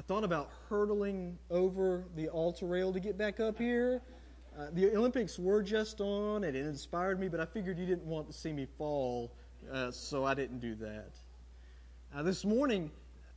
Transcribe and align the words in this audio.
I 0.00 0.02
thought 0.02 0.24
about 0.24 0.50
hurtling 0.70 1.38
over 1.50 2.04
the 2.16 2.30
altar 2.30 2.64
rail 2.64 2.90
to 2.90 2.98
get 2.98 3.18
back 3.18 3.38
up 3.38 3.58
here. 3.58 4.00
Uh, 4.58 4.68
the 4.72 4.96
Olympics 4.96 5.38
were 5.38 5.62
just 5.62 6.00
on, 6.00 6.44
and 6.44 6.56
it 6.56 6.64
inspired 6.64 7.20
me, 7.20 7.28
but 7.28 7.38
I 7.38 7.44
figured 7.44 7.78
you 7.78 7.84
didn't 7.84 8.06
want 8.06 8.26
to 8.26 8.32
see 8.32 8.50
me 8.50 8.66
fall, 8.78 9.30
uh, 9.70 9.90
so 9.90 10.24
I 10.24 10.32
didn't 10.32 10.60
do 10.60 10.74
that. 10.76 11.10
Uh, 12.14 12.22
this 12.22 12.46
morning, 12.46 12.90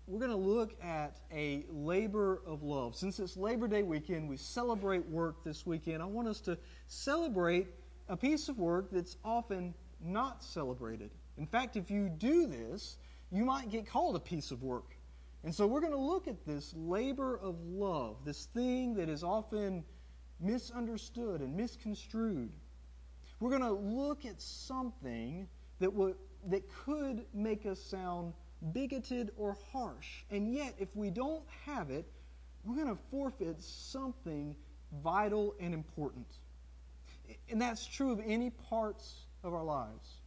we're 0.07 0.19
going 0.19 0.31
to 0.31 0.37
look 0.37 0.81
at 0.81 1.19
a 1.33 1.65
labor 1.69 2.41
of 2.47 2.63
love. 2.63 2.95
Since 2.95 3.19
it's 3.19 3.35
Labor 3.35 3.67
Day 3.67 3.83
weekend, 3.83 4.29
we 4.29 4.37
celebrate 4.37 5.05
work 5.09 5.43
this 5.43 5.65
weekend. 5.65 6.01
I 6.01 6.05
want 6.05 6.29
us 6.29 6.39
to 6.41 6.57
celebrate 6.87 7.67
a 8.07 8.15
piece 8.15 8.47
of 8.47 8.57
work 8.57 8.87
that's 8.89 9.17
often 9.25 9.73
not 10.01 10.41
celebrated. 10.41 11.11
In 11.37 11.45
fact, 11.45 11.75
if 11.75 11.91
you 11.91 12.07
do 12.07 12.47
this, 12.47 12.99
you 13.33 13.43
might 13.43 13.69
get 13.69 13.85
called 13.85 14.15
a 14.15 14.21
piece 14.21 14.49
of 14.49 14.63
work. 14.63 14.92
And 15.43 15.53
so 15.53 15.67
we're 15.67 15.81
going 15.81 15.93
to 15.93 15.99
look 15.99 16.27
at 16.27 16.45
this 16.45 16.73
labor 16.75 17.37
of 17.37 17.59
love, 17.65 18.17
this 18.23 18.45
thing 18.53 18.93
that 18.95 19.09
is 19.09 19.23
often 19.23 19.83
misunderstood 20.39 21.41
and 21.41 21.55
misconstrued. 21.55 22.51
We're 23.39 23.49
going 23.49 23.61
to 23.61 23.71
look 23.71 24.25
at 24.25 24.41
something 24.41 25.47
that, 25.79 25.91
w- 25.91 26.15
that 26.47 26.63
could 26.85 27.25
make 27.33 27.65
us 27.65 27.81
sound 27.81 28.33
bigoted 28.71 29.31
or 29.35 29.57
harsh. 29.71 30.23
And 30.31 30.53
yet, 30.53 30.75
if 30.79 30.95
we 30.95 31.09
don't 31.09 31.43
have 31.65 31.89
it, 31.89 32.05
we're 32.63 32.75
going 32.75 32.95
to 32.95 33.01
forfeit 33.11 33.61
something 33.61 34.55
vital 35.03 35.55
and 35.59 35.73
important. 35.73 36.27
And 37.49 37.61
that's 37.61 37.85
true 37.85 38.13
of 38.13 38.21
any 38.25 38.49
parts 38.49 39.25
of 39.43 39.53
our 39.53 39.63
lives. 39.63 40.21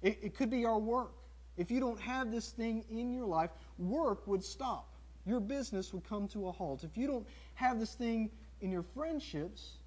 It, 0.00 0.18
it 0.22 0.34
could 0.34 0.50
be 0.50 0.64
our 0.64 0.78
work. 0.78 1.12
If 1.56 1.70
you 1.70 1.80
don't 1.80 2.00
have 2.00 2.30
this 2.30 2.50
thing 2.50 2.84
in 2.90 3.12
your 3.12 3.26
life, 3.26 3.50
work 3.78 4.26
would 4.26 4.44
stop. 4.44 4.88
Your 5.26 5.40
business 5.40 5.92
would 5.92 6.06
come 6.08 6.28
to 6.28 6.48
a 6.48 6.52
halt. 6.52 6.84
If 6.84 6.96
you 6.96 7.06
don't 7.06 7.26
have 7.54 7.78
this 7.78 7.94
thing 7.94 8.30
in 8.60 8.70
your 8.70 8.82
friendships, 8.82 9.78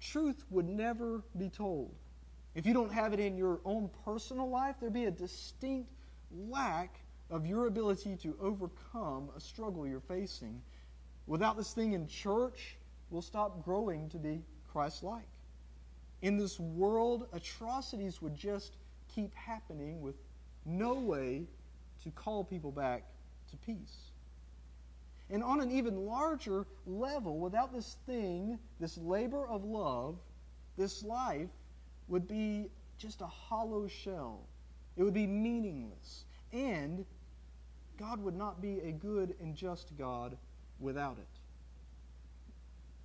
truth 0.00 0.44
would 0.50 0.68
never 0.68 1.22
be 1.36 1.48
told. 1.48 1.94
If 2.54 2.66
you 2.66 2.72
don't 2.72 2.92
have 2.92 3.12
it 3.12 3.20
in 3.20 3.36
your 3.36 3.60
own 3.64 3.90
personal 4.04 4.48
life, 4.48 4.76
there'd 4.80 4.92
be 4.92 5.04
a 5.04 5.10
distinct 5.10 5.90
lack 6.30 7.00
of 7.30 7.46
your 7.46 7.66
ability 7.66 8.16
to 8.16 8.36
overcome 8.40 9.30
a 9.36 9.40
struggle 9.40 9.86
you're 9.86 10.00
facing. 10.00 10.60
Without 11.26 11.56
this 11.56 11.72
thing 11.72 11.92
in 11.92 12.06
church, 12.06 12.76
we'll 13.10 13.22
stop 13.22 13.64
growing 13.64 14.08
to 14.10 14.18
be 14.18 14.42
Christ 14.72 15.02
like. 15.02 15.28
In 16.22 16.36
this 16.36 16.58
world, 16.58 17.28
atrocities 17.32 18.22
would 18.22 18.34
just 18.34 18.76
keep 19.14 19.34
happening 19.34 20.00
with 20.00 20.16
no 20.68 20.94
way 20.94 21.42
to 22.04 22.10
call 22.10 22.44
people 22.44 22.70
back 22.70 23.02
to 23.50 23.56
peace. 23.56 24.12
And 25.30 25.42
on 25.42 25.60
an 25.60 25.70
even 25.70 26.06
larger 26.06 26.66
level, 26.86 27.38
without 27.38 27.72
this 27.72 27.96
thing, 28.06 28.58
this 28.80 28.96
labor 28.98 29.46
of 29.46 29.64
love, 29.64 30.16
this 30.76 31.02
life 31.02 31.50
would 32.08 32.26
be 32.26 32.70
just 32.98 33.20
a 33.20 33.26
hollow 33.26 33.88
shell. 33.88 34.40
It 34.96 35.02
would 35.02 35.14
be 35.14 35.26
meaningless. 35.26 36.24
And 36.52 37.04
God 37.98 38.22
would 38.22 38.36
not 38.36 38.62
be 38.62 38.80
a 38.80 38.92
good 38.92 39.34
and 39.40 39.54
just 39.54 39.96
God 39.98 40.36
without 40.80 41.18
it. 41.18 41.28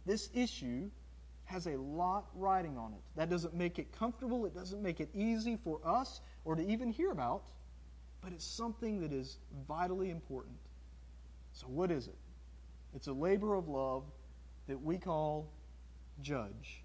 This 0.06 0.30
issue 0.34 0.89
has 1.53 1.67
a 1.67 1.77
lot 1.77 2.25
riding 2.33 2.79
on 2.79 2.93
it. 2.93 3.01
That 3.15 3.29
doesn't 3.29 3.53
make 3.53 3.77
it 3.77 3.91
comfortable, 3.97 4.45
it 4.47 4.55
doesn't 4.55 4.81
make 4.81 4.99
it 4.99 5.09
easy 5.13 5.55
for 5.55 5.79
us 5.85 6.19
or 6.45 6.55
to 6.55 6.67
even 6.67 6.89
hear 6.89 7.11
about, 7.11 7.43
but 8.21 8.33
it's 8.33 8.43
something 8.43 8.99
that 9.01 9.13
is 9.13 9.37
vitally 9.67 10.09
important. 10.09 10.57
So, 11.51 11.67
what 11.67 11.91
is 11.91 12.07
it? 12.07 12.17
It's 12.95 13.05
a 13.05 13.13
labor 13.13 13.53
of 13.53 13.69
love 13.69 14.03
that 14.67 14.81
we 14.81 14.97
call 14.97 15.47
judge 16.23 16.83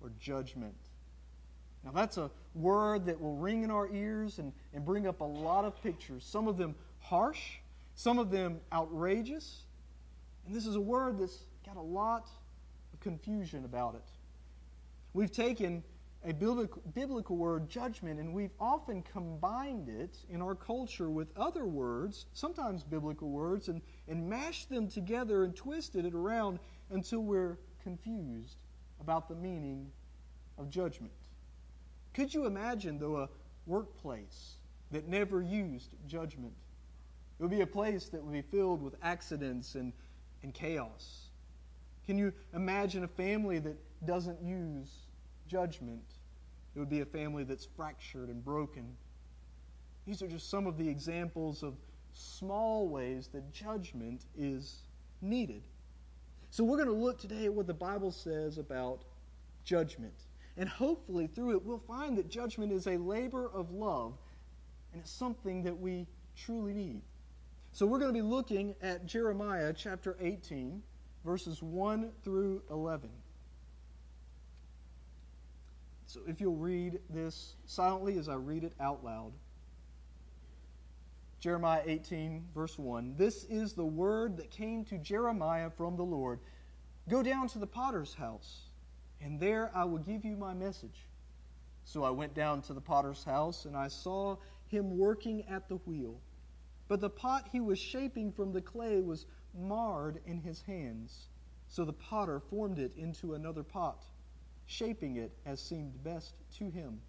or 0.00 0.10
judgment. 0.18 0.74
Now, 1.84 1.92
that's 1.92 2.16
a 2.16 2.28
word 2.56 3.06
that 3.06 3.20
will 3.20 3.36
ring 3.36 3.62
in 3.62 3.70
our 3.70 3.88
ears 3.92 4.40
and, 4.40 4.52
and 4.74 4.84
bring 4.84 5.06
up 5.06 5.20
a 5.20 5.24
lot 5.24 5.64
of 5.64 5.80
pictures, 5.80 6.24
some 6.28 6.48
of 6.48 6.56
them 6.56 6.74
harsh, 6.98 7.58
some 7.94 8.18
of 8.18 8.32
them 8.32 8.58
outrageous. 8.72 9.62
And 10.44 10.54
this 10.56 10.66
is 10.66 10.74
a 10.74 10.80
word 10.80 11.20
that's 11.20 11.44
got 11.64 11.76
a 11.76 11.80
lot 11.80 12.28
confusion 13.00 13.64
about 13.64 13.94
it. 13.94 14.10
We've 15.12 15.32
taken 15.32 15.82
a 16.24 16.32
biblical, 16.32 17.36
word, 17.36 17.68
judgment, 17.68 18.18
and 18.18 18.34
we've 18.34 18.52
often 18.58 19.02
combined 19.02 19.88
it 19.88 20.18
in 20.28 20.42
our 20.42 20.54
culture 20.54 21.08
with 21.08 21.28
other 21.36 21.64
words, 21.64 22.26
sometimes 22.32 22.82
biblical 22.82 23.30
words, 23.30 23.68
and, 23.68 23.80
and 24.08 24.28
mashed 24.28 24.68
them 24.68 24.88
together 24.88 25.44
and 25.44 25.54
twisted 25.54 26.04
it 26.04 26.14
around 26.14 26.58
until 26.90 27.20
we're 27.20 27.56
confused 27.82 28.56
about 29.00 29.28
the 29.28 29.34
meaning 29.36 29.90
of 30.58 30.68
judgment. 30.68 31.12
Could 32.14 32.34
you 32.34 32.46
imagine, 32.46 32.98
though, 32.98 33.18
a 33.18 33.28
workplace 33.66 34.56
that 34.90 35.06
never 35.06 35.40
used 35.40 35.90
judgment? 36.08 36.52
It 37.38 37.42
would 37.42 37.50
be 37.52 37.60
a 37.60 37.66
place 37.66 38.08
that 38.08 38.22
would 38.22 38.32
be 38.32 38.42
filled 38.42 38.82
with 38.82 38.96
accidents 39.02 39.76
and, 39.76 39.92
and 40.42 40.52
chaos. 40.52 41.27
Can 42.08 42.16
you 42.16 42.32
imagine 42.54 43.04
a 43.04 43.08
family 43.08 43.58
that 43.58 43.76
doesn't 44.06 44.40
use 44.42 44.88
judgment? 45.46 46.14
It 46.74 46.78
would 46.78 46.88
be 46.88 47.02
a 47.02 47.04
family 47.04 47.44
that's 47.44 47.68
fractured 47.76 48.30
and 48.30 48.42
broken. 48.42 48.96
These 50.06 50.22
are 50.22 50.26
just 50.26 50.48
some 50.48 50.66
of 50.66 50.78
the 50.78 50.88
examples 50.88 51.62
of 51.62 51.74
small 52.14 52.88
ways 52.88 53.28
that 53.34 53.52
judgment 53.52 54.24
is 54.38 54.84
needed. 55.20 55.60
So, 56.48 56.64
we're 56.64 56.78
going 56.78 56.88
to 56.88 56.94
look 56.94 57.18
today 57.18 57.44
at 57.44 57.52
what 57.52 57.66
the 57.66 57.74
Bible 57.74 58.10
says 58.10 58.56
about 58.56 59.04
judgment. 59.64 60.14
And 60.56 60.66
hopefully, 60.66 61.26
through 61.26 61.56
it, 61.56 61.62
we'll 61.62 61.82
find 61.86 62.16
that 62.16 62.30
judgment 62.30 62.72
is 62.72 62.86
a 62.86 62.96
labor 62.96 63.50
of 63.52 63.70
love 63.70 64.14
and 64.94 65.02
it's 65.02 65.10
something 65.10 65.62
that 65.64 65.78
we 65.78 66.06
truly 66.34 66.72
need. 66.72 67.02
So 67.72 67.84
we're 67.84 67.98
going 67.98 68.14
to 68.14 68.18
be 68.18 68.26
looking 68.26 68.74
at 68.80 69.04
Jeremiah 69.04 69.74
chapter 69.76 70.16
18, 70.22 70.82
verses 71.24 71.62
1 71.62 72.10
through 72.22 72.62
11. 72.70 73.10
So 76.06 76.20
if 76.26 76.40
you'll 76.40 76.56
read 76.56 77.00
this 77.10 77.54
silently 77.66 78.18
as 78.18 78.28
I 78.28 78.34
read 78.34 78.64
it 78.64 78.72
out 78.80 79.04
loud. 79.04 79.32
Jeremiah 81.40 81.82
18, 81.86 82.46
verse 82.54 82.78
1. 82.78 83.14
This 83.16 83.44
is 83.44 83.74
the 83.74 83.84
word 83.84 84.38
that 84.38 84.50
came 84.50 84.84
to 84.86 84.98
Jeremiah 84.98 85.70
from 85.70 85.96
the 85.96 86.02
Lord 86.02 86.40
Go 87.08 87.22
down 87.22 87.48
to 87.48 87.58
the 87.58 87.66
potter's 87.66 88.12
house, 88.12 88.68
and 89.22 89.40
there 89.40 89.70
I 89.74 89.84
will 89.84 89.98
give 89.98 90.26
you 90.26 90.36
my 90.36 90.52
message. 90.52 91.06
So 91.84 92.04
I 92.04 92.10
went 92.10 92.34
down 92.34 92.60
to 92.62 92.74
the 92.74 92.82
potter's 92.82 93.24
house, 93.24 93.64
and 93.64 93.74
I 93.74 93.88
saw 93.88 94.36
him 94.66 94.98
working 94.98 95.42
at 95.48 95.68
the 95.70 95.76
wheel. 95.76 96.20
But 96.88 97.00
the 97.00 97.10
pot 97.10 97.48
he 97.52 97.60
was 97.60 97.78
shaping 97.78 98.32
from 98.32 98.52
the 98.52 98.62
clay 98.62 99.00
was 99.00 99.26
marred 99.54 100.20
in 100.26 100.40
his 100.40 100.62
hands. 100.62 101.28
So 101.68 101.84
the 101.84 101.92
potter 101.92 102.40
formed 102.40 102.78
it 102.78 102.96
into 102.96 103.34
another 103.34 103.62
pot, 103.62 104.06
shaping 104.64 105.16
it 105.16 105.32
as 105.44 105.60
seemed 105.60 106.02
best 106.02 106.34
to 106.58 106.70
him. 106.70 107.00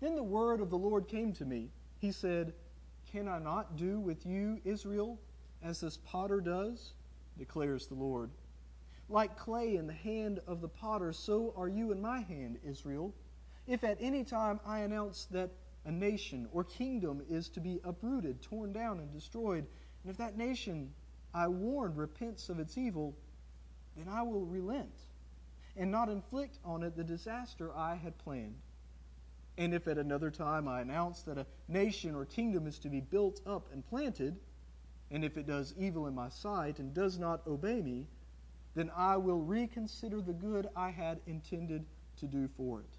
Then 0.00 0.14
the 0.14 0.22
word 0.22 0.60
of 0.60 0.68
the 0.68 0.78
Lord 0.78 1.08
came 1.08 1.32
to 1.34 1.46
me. 1.46 1.70
He 1.98 2.12
said, 2.12 2.52
Can 3.10 3.28
I 3.28 3.38
not 3.38 3.76
do 3.76 3.98
with 3.98 4.26
you, 4.26 4.60
Israel, 4.64 5.18
as 5.62 5.80
this 5.80 5.96
potter 5.96 6.40
does? 6.40 6.92
declares 7.38 7.86
the 7.86 7.94
Lord. 7.94 8.30
Like 9.08 9.38
clay 9.38 9.76
in 9.76 9.86
the 9.86 9.92
hand 9.92 10.40
of 10.46 10.60
the 10.60 10.68
potter, 10.68 11.12
so 11.12 11.54
are 11.56 11.68
you 11.68 11.92
in 11.92 12.00
my 12.00 12.20
hand, 12.20 12.58
Israel. 12.62 13.14
If 13.66 13.84
at 13.84 13.96
any 14.00 14.24
time 14.24 14.60
I 14.66 14.80
announce 14.80 15.24
that 15.26 15.50
a 15.86 15.92
nation 15.92 16.48
or 16.52 16.64
kingdom 16.64 17.22
is 17.30 17.48
to 17.50 17.60
be 17.60 17.80
uprooted, 17.84 18.42
torn 18.42 18.72
down, 18.72 18.98
and 18.98 19.12
destroyed. 19.12 19.64
And 20.02 20.10
if 20.10 20.18
that 20.18 20.36
nation 20.36 20.92
I 21.32 21.48
warned 21.48 21.96
repents 21.96 22.48
of 22.48 22.58
its 22.58 22.76
evil, 22.76 23.16
then 23.96 24.08
I 24.08 24.22
will 24.22 24.44
relent 24.44 24.98
and 25.76 25.90
not 25.90 26.08
inflict 26.08 26.58
on 26.64 26.82
it 26.82 26.96
the 26.96 27.04
disaster 27.04 27.70
I 27.74 27.94
had 27.94 28.18
planned. 28.18 28.56
And 29.58 29.72
if 29.72 29.86
at 29.88 29.96
another 29.96 30.30
time 30.30 30.68
I 30.68 30.80
announce 30.80 31.22
that 31.22 31.38
a 31.38 31.46
nation 31.68 32.14
or 32.14 32.24
kingdom 32.24 32.66
is 32.66 32.78
to 32.80 32.88
be 32.88 33.00
built 33.00 33.40
up 33.46 33.68
and 33.72 33.86
planted, 33.86 34.36
and 35.10 35.24
if 35.24 35.36
it 35.38 35.46
does 35.46 35.72
evil 35.78 36.06
in 36.06 36.14
my 36.14 36.28
sight 36.28 36.78
and 36.78 36.92
does 36.92 37.18
not 37.18 37.46
obey 37.46 37.80
me, 37.80 38.06
then 38.74 38.90
I 38.94 39.16
will 39.16 39.40
reconsider 39.40 40.20
the 40.20 40.32
good 40.32 40.68
I 40.76 40.90
had 40.90 41.20
intended 41.26 41.86
to 42.18 42.26
do 42.26 42.48
for 42.56 42.80
it. 42.80 42.96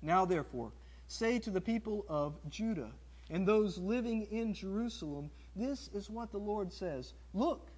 Now, 0.00 0.24
therefore, 0.24 0.72
Say 1.12 1.38
to 1.40 1.50
the 1.50 1.60
people 1.60 2.06
of 2.08 2.38
Judah 2.48 2.90
and 3.28 3.46
those 3.46 3.76
living 3.76 4.22
in 4.30 4.54
Jerusalem, 4.54 5.30
This 5.54 5.88
is 5.88 6.08
what 6.08 6.32
the 6.32 6.38
Lord 6.38 6.72
says 6.72 7.12
Look, 7.34 7.68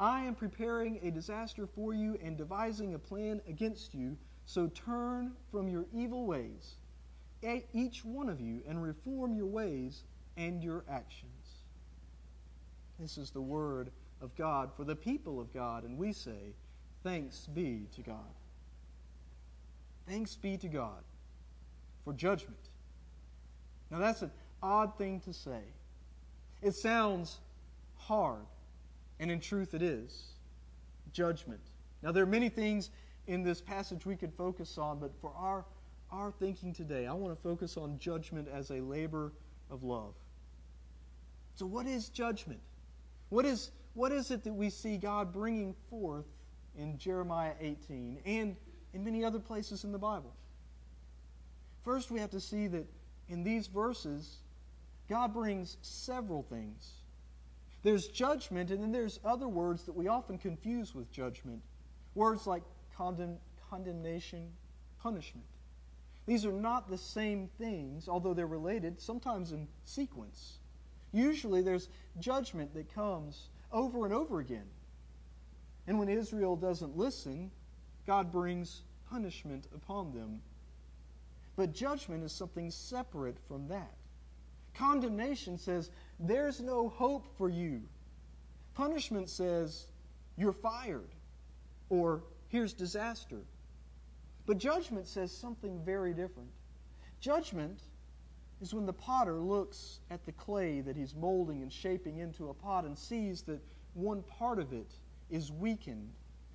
I 0.00 0.22
am 0.22 0.34
preparing 0.34 0.98
a 1.02 1.10
disaster 1.10 1.66
for 1.66 1.92
you 1.92 2.18
and 2.24 2.34
devising 2.34 2.94
a 2.94 2.98
plan 2.98 3.42
against 3.46 3.92
you. 3.92 4.16
So 4.46 4.68
turn 4.68 5.32
from 5.50 5.68
your 5.68 5.84
evil 5.92 6.24
ways, 6.24 6.76
each 7.74 8.06
one 8.06 8.30
of 8.30 8.40
you, 8.40 8.62
and 8.66 8.82
reform 8.82 9.34
your 9.34 9.48
ways 9.48 10.04
and 10.38 10.64
your 10.64 10.82
actions. 10.88 11.58
This 12.98 13.18
is 13.18 13.32
the 13.32 13.42
word 13.42 13.90
of 14.22 14.34
God 14.34 14.72
for 14.74 14.84
the 14.84 14.96
people 14.96 15.38
of 15.38 15.52
God, 15.52 15.84
and 15.84 15.98
we 15.98 16.10
say, 16.14 16.54
Thanks 17.02 17.48
be 17.52 17.86
to 17.94 18.00
God. 18.00 18.34
Thanks 20.08 20.36
be 20.36 20.56
to 20.56 20.68
God 20.68 21.04
for 22.04 22.12
judgment. 22.12 22.61
Now, 23.92 23.98
that's 23.98 24.22
an 24.22 24.30
odd 24.62 24.96
thing 24.96 25.20
to 25.20 25.34
say. 25.34 25.60
It 26.62 26.74
sounds 26.74 27.40
hard, 27.98 28.46
and 29.20 29.30
in 29.30 29.38
truth, 29.38 29.74
it 29.74 29.82
is. 29.82 30.30
Judgment. 31.12 31.60
Now, 32.02 32.10
there 32.10 32.22
are 32.22 32.26
many 32.26 32.48
things 32.48 32.88
in 33.26 33.42
this 33.42 33.60
passage 33.60 34.06
we 34.06 34.16
could 34.16 34.32
focus 34.32 34.78
on, 34.78 34.98
but 34.98 35.12
for 35.20 35.30
our, 35.36 35.66
our 36.10 36.32
thinking 36.32 36.72
today, 36.72 37.06
I 37.06 37.12
want 37.12 37.36
to 37.36 37.42
focus 37.42 37.76
on 37.76 37.98
judgment 37.98 38.48
as 38.50 38.70
a 38.70 38.80
labor 38.80 39.30
of 39.70 39.82
love. 39.82 40.14
So, 41.54 41.66
what 41.66 41.86
is 41.86 42.08
judgment? 42.08 42.60
What 43.28 43.44
is, 43.44 43.72
what 43.92 44.10
is 44.10 44.30
it 44.30 44.42
that 44.44 44.54
we 44.54 44.70
see 44.70 44.96
God 44.96 45.34
bringing 45.34 45.74
forth 45.90 46.24
in 46.78 46.96
Jeremiah 46.96 47.52
18 47.60 48.20
and 48.24 48.56
in 48.94 49.04
many 49.04 49.22
other 49.22 49.38
places 49.38 49.84
in 49.84 49.92
the 49.92 49.98
Bible? 49.98 50.32
First, 51.84 52.10
we 52.10 52.20
have 52.20 52.30
to 52.30 52.40
see 52.40 52.68
that 52.68 52.86
in 53.32 53.42
these 53.42 53.66
verses, 53.66 54.36
God 55.08 55.32
brings 55.32 55.78
several 55.80 56.42
things. 56.42 56.92
There's 57.82 58.06
judgment, 58.06 58.70
and 58.70 58.82
then 58.82 58.92
there's 58.92 59.18
other 59.24 59.48
words 59.48 59.84
that 59.84 59.96
we 59.96 60.06
often 60.06 60.38
confuse 60.38 60.94
with 60.94 61.10
judgment. 61.10 61.62
Words 62.14 62.46
like 62.46 62.62
condemn, 62.94 63.38
condemnation, 63.70 64.52
punishment. 65.02 65.46
These 66.26 66.44
are 66.44 66.52
not 66.52 66.88
the 66.88 66.98
same 66.98 67.48
things, 67.58 68.08
although 68.08 68.34
they're 68.34 68.46
related, 68.46 69.00
sometimes 69.00 69.50
in 69.50 69.66
sequence. 69.84 70.58
Usually 71.12 71.62
there's 71.62 71.88
judgment 72.20 72.72
that 72.74 72.94
comes 72.94 73.48
over 73.72 74.04
and 74.04 74.14
over 74.14 74.40
again. 74.40 74.68
And 75.88 75.98
when 75.98 76.08
Israel 76.08 76.54
doesn't 76.54 76.96
listen, 76.96 77.50
God 78.06 78.30
brings 78.30 78.82
punishment 79.10 79.66
upon 79.74 80.12
them. 80.12 80.40
But 81.56 81.72
judgment 81.72 82.24
is 82.24 82.32
something 82.32 82.70
separate 82.70 83.36
from 83.46 83.68
that. 83.68 83.94
Condemnation 84.74 85.58
says, 85.58 85.90
there's 86.18 86.60
no 86.60 86.88
hope 86.88 87.26
for 87.36 87.48
you. 87.48 87.82
Punishment 88.74 89.28
says, 89.28 89.86
you're 90.36 90.52
fired, 90.52 91.10
or 91.90 92.22
here's 92.48 92.72
disaster. 92.72 93.40
But 94.46 94.58
judgment 94.58 95.06
says 95.06 95.30
something 95.30 95.84
very 95.84 96.14
different. 96.14 96.50
Judgment 97.20 97.80
is 98.62 98.72
when 98.72 98.86
the 98.86 98.92
potter 98.92 99.38
looks 99.38 100.00
at 100.10 100.24
the 100.24 100.32
clay 100.32 100.80
that 100.80 100.96
he's 100.96 101.14
molding 101.14 101.62
and 101.62 101.72
shaping 101.72 102.18
into 102.18 102.48
a 102.48 102.54
pot 102.54 102.84
and 102.84 102.98
sees 102.98 103.42
that 103.42 103.60
one 103.94 104.22
part 104.22 104.58
of 104.58 104.72
it 104.72 104.90
is 105.30 105.52
weakened 105.52 106.12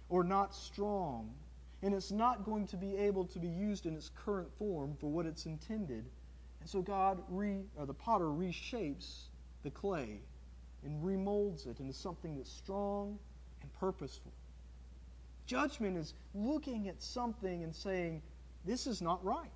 or 0.09 0.23
not 0.23 0.55
strong, 0.55 1.33
and 1.83 1.93
it's 1.93 2.11
not 2.11 2.43
going 2.43 2.65
to 2.67 2.77
be 2.77 2.95
able 2.95 3.25
to 3.25 3.39
be 3.39 3.47
used 3.47 3.85
in 3.85 3.95
its 3.95 4.09
current 4.09 4.51
form 4.57 4.95
for 4.99 5.07
what 5.07 5.25
it's 5.25 5.45
intended. 5.45 6.05
And 6.59 6.69
so 6.69 6.81
God, 6.81 7.21
re, 7.29 7.61
or 7.75 7.85
the 7.85 7.93
potter, 7.93 8.25
reshapes 8.25 9.27
the 9.63 9.69
clay 9.69 10.19
and 10.83 11.03
remolds 11.03 11.67
it 11.67 11.79
into 11.79 11.93
something 11.93 12.35
that's 12.35 12.51
strong 12.51 13.19
and 13.61 13.73
purposeful. 13.73 14.31
Judgment 15.45 15.97
is 15.97 16.13
looking 16.33 16.87
at 16.87 17.01
something 17.01 17.63
and 17.63 17.73
saying, 17.73 18.21
this 18.65 18.87
is 18.87 19.01
not 19.01 19.23
right. 19.23 19.51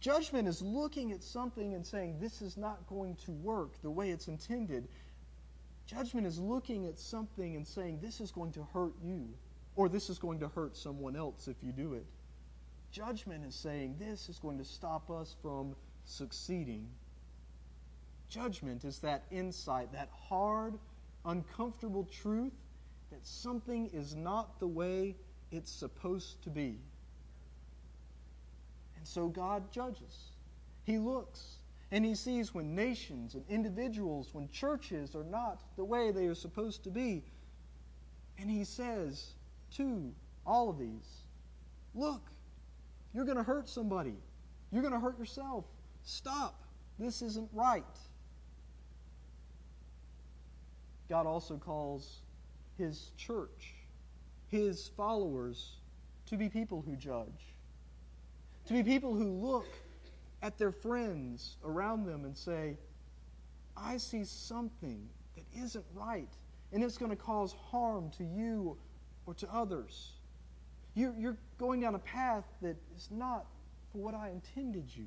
Judgment 0.00 0.48
is 0.48 0.60
looking 0.60 1.12
at 1.12 1.22
something 1.22 1.74
and 1.74 1.86
saying, 1.86 2.18
this 2.20 2.42
is 2.42 2.56
not 2.56 2.86
going 2.86 3.16
to 3.24 3.30
work 3.30 3.80
the 3.82 3.90
way 3.90 4.10
it's 4.10 4.28
intended. 4.28 4.88
Judgment 5.86 6.26
is 6.26 6.38
looking 6.38 6.86
at 6.86 6.98
something 6.98 7.56
and 7.56 7.66
saying, 7.66 8.00
this 8.02 8.20
is 8.20 8.32
going 8.32 8.52
to 8.52 8.66
hurt 8.72 8.94
you, 9.02 9.28
or 9.76 9.88
this 9.88 10.10
is 10.10 10.18
going 10.18 10.40
to 10.40 10.48
hurt 10.48 10.76
someone 10.76 11.14
else 11.14 11.48
if 11.48 11.56
you 11.62 11.70
do 11.70 11.94
it. 11.94 12.06
Judgment 12.90 13.44
is 13.44 13.54
saying, 13.54 13.96
this 13.98 14.28
is 14.28 14.38
going 14.38 14.58
to 14.58 14.64
stop 14.64 15.10
us 15.10 15.36
from 15.42 15.76
succeeding. 16.04 16.88
Judgment 18.28 18.84
is 18.84 18.98
that 19.00 19.24
insight, 19.30 19.92
that 19.92 20.08
hard, 20.28 20.74
uncomfortable 21.24 22.04
truth 22.04 22.52
that 23.10 23.24
something 23.26 23.90
is 23.92 24.14
not 24.16 24.58
the 24.58 24.66
way 24.66 25.14
it's 25.52 25.70
supposed 25.70 26.42
to 26.42 26.50
be. 26.50 26.78
And 28.96 29.06
so 29.06 29.28
God 29.28 29.70
judges. 29.70 30.30
He 30.84 30.98
looks 30.98 31.56
and 31.92 32.04
he 32.04 32.14
sees 32.14 32.52
when 32.52 32.74
nations 32.74 33.34
and 33.34 33.44
individuals, 33.48 34.30
when 34.32 34.48
churches 34.50 35.14
are 35.14 35.24
not 35.24 35.62
the 35.76 35.84
way 35.84 36.10
they 36.10 36.26
are 36.26 36.34
supposed 36.34 36.82
to 36.84 36.90
be. 36.90 37.22
And 38.38 38.50
he 38.50 38.64
says 38.64 39.34
to 39.74 40.12
all 40.46 40.70
of 40.70 40.78
these, 40.78 41.26
Look, 41.96 42.30
you're 43.14 43.24
going 43.24 43.38
to 43.38 43.42
hurt 43.42 43.68
somebody. 43.68 44.14
You're 44.70 44.82
going 44.82 44.92
to 44.92 45.00
hurt 45.00 45.18
yourself. 45.18 45.64
Stop. 46.04 46.62
This 46.98 47.22
isn't 47.22 47.48
right. 47.52 47.84
God 51.08 51.26
also 51.26 51.56
calls 51.56 52.20
his 52.76 53.12
church, 53.16 53.74
his 54.48 54.90
followers, 54.96 55.76
to 56.26 56.36
be 56.36 56.48
people 56.48 56.82
who 56.86 56.96
judge, 56.96 57.54
to 58.66 58.72
be 58.72 58.82
people 58.82 59.14
who 59.14 59.30
look 59.30 59.68
at 60.42 60.58
their 60.58 60.72
friends 60.72 61.56
around 61.64 62.04
them 62.04 62.24
and 62.24 62.36
say, 62.36 62.76
I 63.76 63.96
see 63.96 64.24
something 64.24 65.08
that 65.36 65.44
isn't 65.58 65.84
right, 65.94 66.28
and 66.72 66.82
it's 66.82 66.98
going 66.98 67.10
to 67.10 67.16
cause 67.16 67.54
harm 67.70 68.10
to 68.18 68.24
you 68.24 68.76
or 69.26 69.34
to 69.34 69.52
others. 69.52 70.12
You're, 70.94 71.14
you're 71.18 71.36
going 71.58 71.80
down 71.80 71.94
a 71.94 72.00
path 72.00 72.44
that 72.62 72.76
is 72.96 73.08
not 73.10 73.46
for 73.92 73.98
what 73.98 74.14
I 74.14 74.30
intended 74.30 74.84
you. 74.94 75.06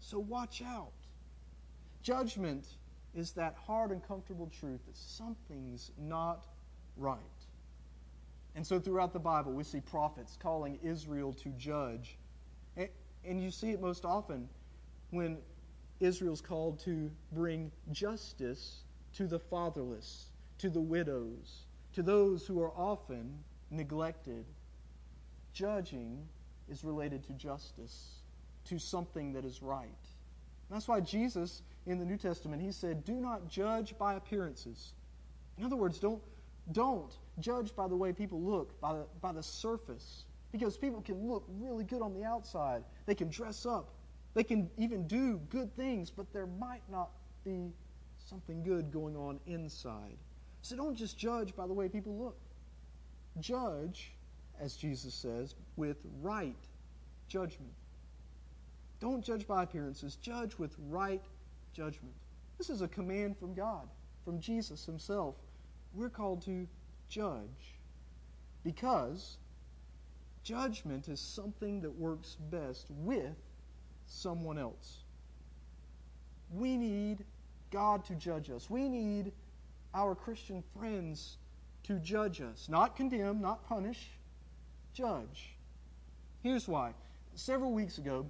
So 0.00 0.18
watch 0.18 0.62
out. 0.62 0.92
Judgment 2.02 2.66
is 3.14 3.32
that 3.32 3.54
hard 3.66 3.90
and 3.90 4.06
comfortable 4.06 4.50
truth 4.60 4.80
that 4.86 4.96
something's 4.96 5.90
not 5.98 6.46
right. 6.96 7.18
And 8.54 8.66
so 8.66 8.80
throughout 8.80 9.12
the 9.12 9.18
Bible, 9.20 9.52
we 9.52 9.64
see 9.64 9.80
prophets 9.80 10.36
calling 10.40 10.78
Israel 10.82 11.32
to 11.34 11.50
judge. 11.50 12.16
And, 12.76 12.88
and 13.24 13.42
you 13.42 13.50
see 13.50 13.70
it 13.70 13.80
most 13.80 14.04
often 14.04 14.48
when 15.10 15.38
Israel's 16.00 16.40
called 16.40 16.78
to 16.80 17.10
bring 17.32 17.70
justice 17.92 18.82
to 19.14 19.26
the 19.26 19.38
fatherless, 19.38 20.26
to 20.58 20.70
the 20.70 20.80
widows, 20.80 21.66
to 21.98 22.02
those 22.04 22.46
who 22.46 22.62
are 22.62 22.70
often 22.76 23.36
neglected. 23.72 24.44
Judging 25.52 26.28
is 26.68 26.84
related 26.84 27.24
to 27.24 27.32
justice, 27.32 28.20
to 28.66 28.78
something 28.78 29.32
that 29.32 29.44
is 29.44 29.64
right. 29.64 29.88
That's 30.70 30.86
why 30.86 31.00
Jesus 31.00 31.60
in 31.86 31.98
the 31.98 32.04
New 32.04 32.16
Testament, 32.16 32.62
he 32.62 32.70
said, 32.70 33.04
Do 33.04 33.14
not 33.14 33.48
judge 33.48 33.98
by 33.98 34.14
appearances. 34.14 34.92
In 35.58 35.64
other 35.64 35.74
words, 35.74 35.98
don't, 35.98 36.22
don't 36.70 37.12
judge 37.40 37.74
by 37.74 37.88
the 37.88 37.96
way 37.96 38.12
people 38.12 38.40
look, 38.40 38.80
by 38.80 38.92
the, 38.92 39.06
by 39.20 39.32
the 39.32 39.42
surface. 39.42 40.24
Because 40.52 40.78
people 40.78 41.00
can 41.00 41.28
look 41.28 41.46
really 41.48 41.82
good 41.82 42.00
on 42.00 42.14
the 42.14 42.22
outside. 42.22 42.84
They 43.06 43.16
can 43.16 43.28
dress 43.28 43.66
up. 43.66 43.88
They 44.34 44.44
can 44.44 44.70
even 44.78 45.08
do 45.08 45.40
good 45.50 45.74
things, 45.74 46.12
but 46.12 46.32
there 46.32 46.46
might 46.46 46.88
not 46.88 47.10
be 47.44 47.72
something 48.18 48.62
good 48.62 48.92
going 48.92 49.16
on 49.16 49.40
inside. 49.46 50.16
So 50.62 50.76
don't 50.76 50.94
just 50.96 51.18
judge 51.18 51.54
by 51.54 51.66
the 51.66 51.72
way 51.72 51.88
people 51.88 52.16
look. 52.16 52.38
Judge, 53.40 54.12
as 54.60 54.76
Jesus 54.76 55.14
says, 55.14 55.54
with 55.76 55.98
right 56.20 56.56
judgment. 57.28 57.72
Don't 59.00 59.24
judge 59.24 59.46
by 59.46 59.62
appearances, 59.62 60.16
judge 60.16 60.58
with 60.58 60.74
right 60.88 61.22
judgment. 61.72 62.14
This 62.56 62.70
is 62.70 62.82
a 62.82 62.88
command 62.88 63.38
from 63.38 63.54
God, 63.54 63.88
from 64.24 64.40
Jesus 64.40 64.84
himself. 64.84 65.36
We're 65.94 66.10
called 66.10 66.42
to 66.42 66.66
judge 67.08 67.76
because 68.64 69.38
judgment 70.42 71.08
is 71.08 71.20
something 71.20 71.80
that 71.82 71.90
works 71.90 72.36
best 72.50 72.86
with 72.90 73.36
someone 74.06 74.58
else. 74.58 75.04
We 76.50 76.76
need 76.76 77.24
God 77.70 78.04
to 78.06 78.14
judge 78.14 78.50
us. 78.50 78.68
We 78.68 78.88
need 78.88 79.32
our 79.94 80.14
Christian 80.14 80.62
friends 80.78 81.38
to 81.84 81.98
judge 81.98 82.40
us. 82.40 82.68
Not 82.68 82.96
condemn, 82.96 83.40
not 83.40 83.66
punish, 83.66 84.10
judge. 84.92 85.56
Here's 86.42 86.68
why. 86.68 86.92
Several 87.34 87.72
weeks 87.72 87.98
ago, 87.98 88.28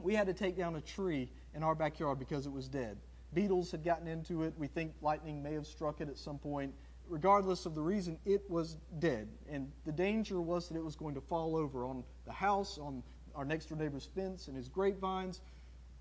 we 0.00 0.14
had 0.14 0.26
to 0.26 0.34
take 0.34 0.56
down 0.56 0.76
a 0.76 0.80
tree 0.80 1.28
in 1.54 1.62
our 1.62 1.74
backyard 1.74 2.18
because 2.18 2.46
it 2.46 2.52
was 2.52 2.68
dead. 2.68 2.98
Beetles 3.34 3.70
had 3.70 3.84
gotten 3.84 4.06
into 4.06 4.42
it. 4.42 4.52
We 4.58 4.66
think 4.66 4.92
lightning 5.00 5.42
may 5.42 5.54
have 5.54 5.66
struck 5.66 6.00
it 6.00 6.08
at 6.08 6.18
some 6.18 6.38
point. 6.38 6.74
Regardless 7.08 7.66
of 7.66 7.74
the 7.74 7.80
reason, 7.80 8.18
it 8.24 8.42
was 8.48 8.76
dead. 8.98 9.28
And 9.48 9.70
the 9.84 9.92
danger 9.92 10.40
was 10.40 10.68
that 10.68 10.76
it 10.76 10.84
was 10.84 10.96
going 10.96 11.14
to 11.14 11.20
fall 11.20 11.56
over 11.56 11.84
on 11.84 12.04
the 12.26 12.32
house, 12.32 12.78
on 12.78 13.02
our 13.34 13.44
next 13.44 13.66
door 13.66 13.78
neighbor's 13.78 14.08
fence, 14.14 14.48
and 14.48 14.56
his 14.56 14.68
grapevines. 14.68 15.40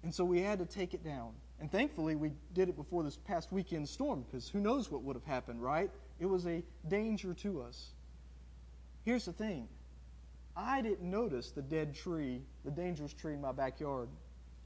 And 0.04 0.14
so 0.14 0.26
we 0.26 0.42
had 0.42 0.60
to 0.60 0.66
take 0.66 0.94
it 0.94 1.04
down. 1.04 1.32
And 1.62 1.72
thankfully, 1.72 2.16
we 2.16 2.32
did 2.54 2.70
it 2.70 2.76
before 2.76 3.04
this 3.04 3.18
past 3.18 3.52
weekend 3.52 3.88
storm 3.88 4.24
because 4.24 4.50
who 4.50 4.60
knows 4.60 4.90
what 4.90 5.04
would 5.04 5.16
have 5.16 5.24
happened, 5.24 5.62
right? 5.62 5.92
It 6.20 6.26
was 6.26 6.48
a 6.48 6.64
danger 6.88 7.36
to 7.36 7.62
us. 7.62 7.92
Here's 9.06 9.26
the 9.26 9.32
thing 9.32 9.68
I 10.58 10.82
didn't 10.82 11.10
notice 11.10 11.52
the 11.52 11.62
dead 11.62 11.94
tree, 11.94 12.42
the 12.66 12.72
dangerous 12.72 13.14
tree 13.14 13.36
in 13.36 13.42
my 13.42 13.52
backyard. 13.52 14.10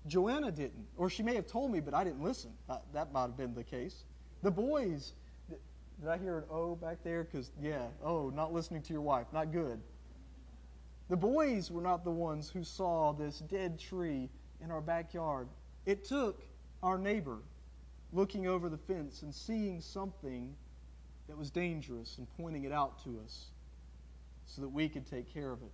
Joanna 0.07 0.51
didn't. 0.51 0.87
Or 0.95 1.09
she 1.09 1.21
may 1.21 1.35
have 1.35 1.47
told 1.47 1.69
me, 1.69 1.81
but 1.81 1.93
I 1.93 2.05
didn't 2.05 2.23
listen. 2.23 2.51
That 2.93 3.11
might 3.11 3.23
have 3.23 3.37
been 3.37 3.53
the 3.53 3.63
case. 3.63 4.05
The 4.41 4.51
boys, 4.51 5.13
did, 5.49 6.09
I 6.09 6.17
hear 6.17 6.37
an 6.37 6.43
O 6.49 6.75
back 6.75 6.99
there? 7.03 7.25
Because, 7.25 7.51
yeah, 7.61 7.87
oh, 8.03 8.29
not 8.29 8.53
listening 8.53 8.81
to 8.83 8.93
your 8.93 9.01
wife. 9.01 9.27
Not 9.33 9.51
good. 9.51 9.81
The 11.09 11.17
boys 11.17 11.69
were 11.71 11.81
not 11.81 12.05
the 12.05 12.11
ones 12.11 12.49
who 12.49 12.63
saw 12.63 13.11
this 13.11 13.39
dead 13.39 13.79
tree 13.79 14.29
in 14.63 14.71
our 14.71 14.81
backyard. 14.81 15.49
It 15.85 16.05
took 16.05 16.41
our 16.85 16.99
neighbor 16.99 17.39
looking 18.13 18.47
over 18.47 18.69
the 18.69 18.77
fence 18.77 19.23
and 19.23 19.33
seeing 19.33 19.81
something 19.81 20.55
that 21.27 21.35
was 21.35 21.49
dangerous 21.49 22.19
and 22.19 22.27
pointing 22.37 22.63
it 22.63 22.71
out 22.71 23.03
to 23.03 23.19
us 23.23 23.47
so 24.45 24.61
that 24.61 24.69
we 24.69 24.87
could 24.87 25.05
take 25.09 25.33
care 25.33 25.51
of 25.51 25.61
it. 25.63 25.71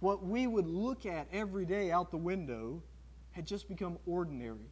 What 0.00 0.24
we 0.24 0.46
would 0.46 0.66
look 0.66 1.06
at 1.06 1.26
every 1.32 1.64
day 1.64 1.90
out 1.90 2.10
the 2.10 2.18
window 2.18 2.82
had 3.32 3.46
just 3.46 3.68
become 3.68 3.98
ordinary. 4.06 4.68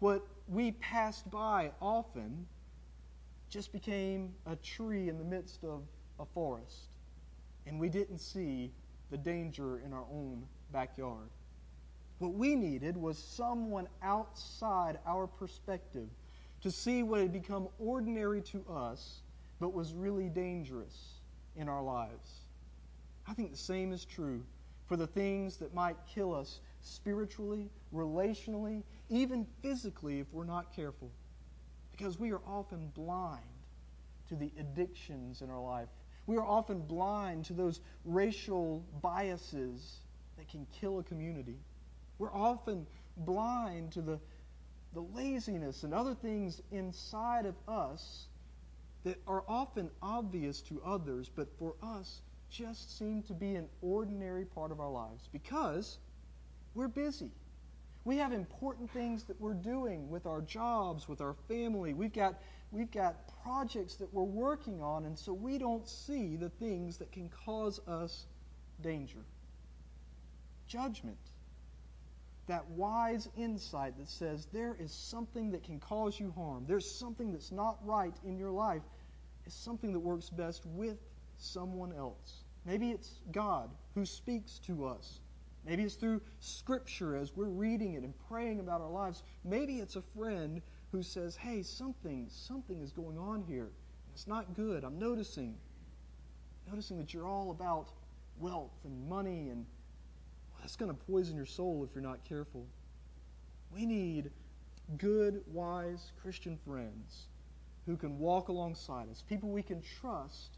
What 0.00 0.26
we 0.48 0.72
passed 0.72 1.30
by 1.30 1.70
often 1.80 2.46
just 3.50 3.70
became 3.70 4.32
a 4.46 4.56
tree 4.56 5.10
in 5.10 5.18
the 5.18 5.24
midst 5.24 5.62
of 5.62 5.82
a 6.18 6.24
forest 6.24 6.88
and 7.66 7.78
we 7.78 7.90
didn't 7.90 8.18
see 8.18 8.72
the 9.10 9.16
danger 9.18 9.80
in 9.80 9.92
our 9.92 10.04
own 10.10 10.44
backyard. 10.72 11.28
What 12.18 12.34
we 12.34 12.54
needed 12.54 12.96
was 12.96 13.18
someone 13.18 13.88
outside 14.02 14.98
our 15.06 15.26
perspective 15.26 16.08
to 16.62 16.70
see 16.70 17.02
what 17.02 17.20
had 17.20 17.32
become 17.32 17.68
ordinary 17.78 18.40
to 18.42 18.64
us 18.68 19.20
but 19.60 19.72
was 19.72 19.92
really 19.92 20.28
dangerous 20.28 21.20
in 21.56 21.68
our 21.68 21.82
lives. 21.82 22.42
I 23.26 23.34
think 23.34 23.50
the 23.50 23.56
same 23.56 23.92
is 23.92 24.04
true 24.04 24.42
for 24.86 24.96
the 24.96 25.06
things 25.06 25.56
that 25.58 25.74
might 25.74 25.96
kill 26.06 26.34
us 26.34 26.60
spiritually, 26.80 27.70
relationally, 27.94 28.82
even 29.08 29.46
physically 29.62 30.20
if 30.20 30.26
we're 30.32 30.44
not 30.44 30.74
careful. 30.74 31.10
Because 31.90 32.18
we 32.18 32.32
are 32.32 32.40
often 32.46 32.88
blind 32.94 33.40
to 34.28 34.34
the 34.34 34.52
addictions 34.58 35.42
in 35.42 35.50
our 35.50 35.60
life 35.60 35.88
we 36.26 36.36
are 36.36 36.44
often 36.44 36.80
blind 36.80 37.44
to 37.46 37.52
those 37.52 37.80
racial 38.04 38.84
biases 39.02 39.98
that 40.36 40.48
can 40.48 40.66
kill 40.72 40.98
a 40.98 41.02
community. 41.02 41.56
We're 42.24 42.32
often 42.32 42.86
blind 43.18 43.92
to 43.92 44.00
the, 44.00 44.18
the 44.94 45.02
laziness 45.02 45.82
and 45.82 45.92
other 45.92 46.14
things 46.14 46.62
inside 46.72 47.44
of 47.44 47.54
us 47.68 48.28
that 49.04 49.20
are 49.26 49.44
often 49.46 49.90
obvious 50.00 50.62
to 50.62 50.80
others, 50.82 51.28
but 51.28 51.48
for 51.58 51.74
us 51.82 52.22
just 52.48 52.96
seem 52.96 53.22
to 53.24 53.34
be 53.34 53.56
an 53.56 53.68
ordinary 53.82 54.46
part 54.46 54.72
of 54.72 54.80
our 54.80 54.90
lives 54.90 55.28
because 55.34 55.98
we're 56.74 56.88
busy. 56.88 57.30
We 58.06 58.16
have 58.16 58.32
important 58.32 58.90
things 58.90 59.24
that 59.24 59.38
we're 59.38 59.52
doing 59.52 60.08
with 60.08 60.24
our 60.24 60.40
jobs, 60.40 61.06
with 61.06 61.20
our 61.20 61.34
family. 61.46 61.92
We've 61.92 62.10
got, 62.10 62.40
we've 62.72 62.90
got 62.90 63.16
projects 63.42 63.96
that 63.96 64.14
we're 64.14 64.22
working 64.22 64.80
on, 64.80 65.04
and 65.04 65.18
so 65.18 65.34
we 65.34 65.58
don't 65.58 65.86
see 65.86 66.36
the 66.36 66.48
things 66.48 66.96
that 66.96 67.12
can 67.12 67.28
cause 67.44 67.80
us 67.86 68.24
danger. 68.80 69.26
Judgment. 70.66 71.18
That 72.46 72.66
wise 72.70 73.28
insight 73.36 73.96
that 73.98 74.08
says 74.08 74.46
there 74.52 74.76
is 74.78 74.92
something 74.92 75.50
that 75.52 75.64
can 75.64 75.80
cause 75.80 76.20
you 76.20 76.32
harm, 76.36 76.64
there's 76.66 76.90
something 76.90 77.32
that's 77.32 77.52
not 77.52 77.78
right 77.84 78.14
in 78.24 78.36
your 78.36 78.50
life, 78.50 78.82
is 79.46 79.54
something 79.54 79.92
that 79.92 80.00
works 80.00 80.28
best 80.28 80.66
with 80.66 80.98
someone 81.38 81.92
else. 81.92 82.44
Maybe 82.66 82.90
it's 82.90 83.20
God 83.32 83.70
who 83.94 84.04
speaks 84.04 84.58
to 84.60 84.86
us 84.86 85.20
Maybe 85.66 85.82
it's 85.82 85.94
through 85.94 86.20
Scripture 86.40 87.16
as 87.16 87.34
we're 87.34 87.46
reading 87.46 87.94
it 87.94 88.02
and 88.02 88.12
praying 88.28 88.60
about 88.60 88.80
our 88.82 88.90
lives. 88.90 89.22
Maybe 89.44 89.78
it's 89.78 89.96
a 89.96 90.02
friend 90.02 90.60
who 90.92 91.02
says, 91.02 91.36
hey, 91.36 91.62
something, 91.62 92.26
something 92.28 92.80
is 92.80 92.92
going 92.92 93.18
on 93.18 93.42
here. 93.42 93.70
It's 94.12 94.26
not 94.26 94.54
good. 94.54 94.84
I'm 94.84 94.98
noticing. 94.98 95.56
Noticing 96.68 96.98
that 96.98 97.14
you're 97.14 97.26
all 97.26 97.50
about 97.50 97.92
wealth 98.38 98.74
and 98.84 99.08
money, 99.08 99.48
and 99.48 99.64
that's 100.64 100.76
going 100.76 100.90
to 100.90 100.96
poison 100.96 101.36
your 101.36 101.44
soul 101.44 101.86
if 101.86 101.94
you're 101.94 102.02
not 102.02 102.24
careful. 102.26 102.64
We 103.70 103.84
need 103.84 104.30
good, 104.96 105.42
wise 105.52 106.12
Christian 106.22 106.58
friends 106.66 107.26
who 107.84 107.98
can 107.98 108.18
walk 108.18 108.48
alongside 108.48 109.10
us, 109.10 109.22
people 109.28 109.50
we 109.50 109.62
can 109.62 109.82
trust 110.00 110.56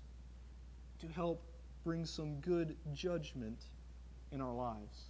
to 1.01 1.09
help 1.09 1.43
bring 1.83 2.07
some 2.07 2.37
good 2.37 2.77
judgment 2.95 3.59
in 4.31 4.41
our 4.41 4.55
lives. 4.55 5.07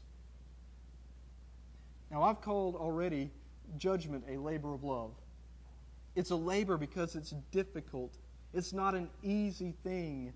Now, 2.11 2.23
I've 2.23 2.41
called 2.41 2.75
already 2.75 3.31
judgment 3.77 4.25
a 4.31 4.39
labor 4.39 4.73
of 4.73 4.83
love. 4.83 5.11
It's 6.15 6.31
a 6.31 6.37
labor 6.37 6.79
because 6.79 7.17
it's 7.17 7.35
difficult. 7.53 8.15
It's 8.55 8.73
not 8.73 8.95
an 8.95 9.11
easy 9.23 9.75
thing 9.85 10.33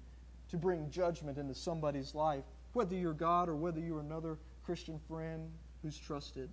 to 0.50 0.58
bring 0.58 0.90
judgment 0.90 1.38
into 1.38 1.54
somebody's 1.54 2.14
life, 2.14 2.44
whether 2.74 2.94
you're 2.94 3.14
God 3.14 3.48
or 3.48 3.56
whether 3.56 3.80
you're 3.80 4.00
another 4.00 4.36
Christian 4.70 5.00
friend 5.08 5.50
who's 5.82 5.98
trusted. 5.98 6.48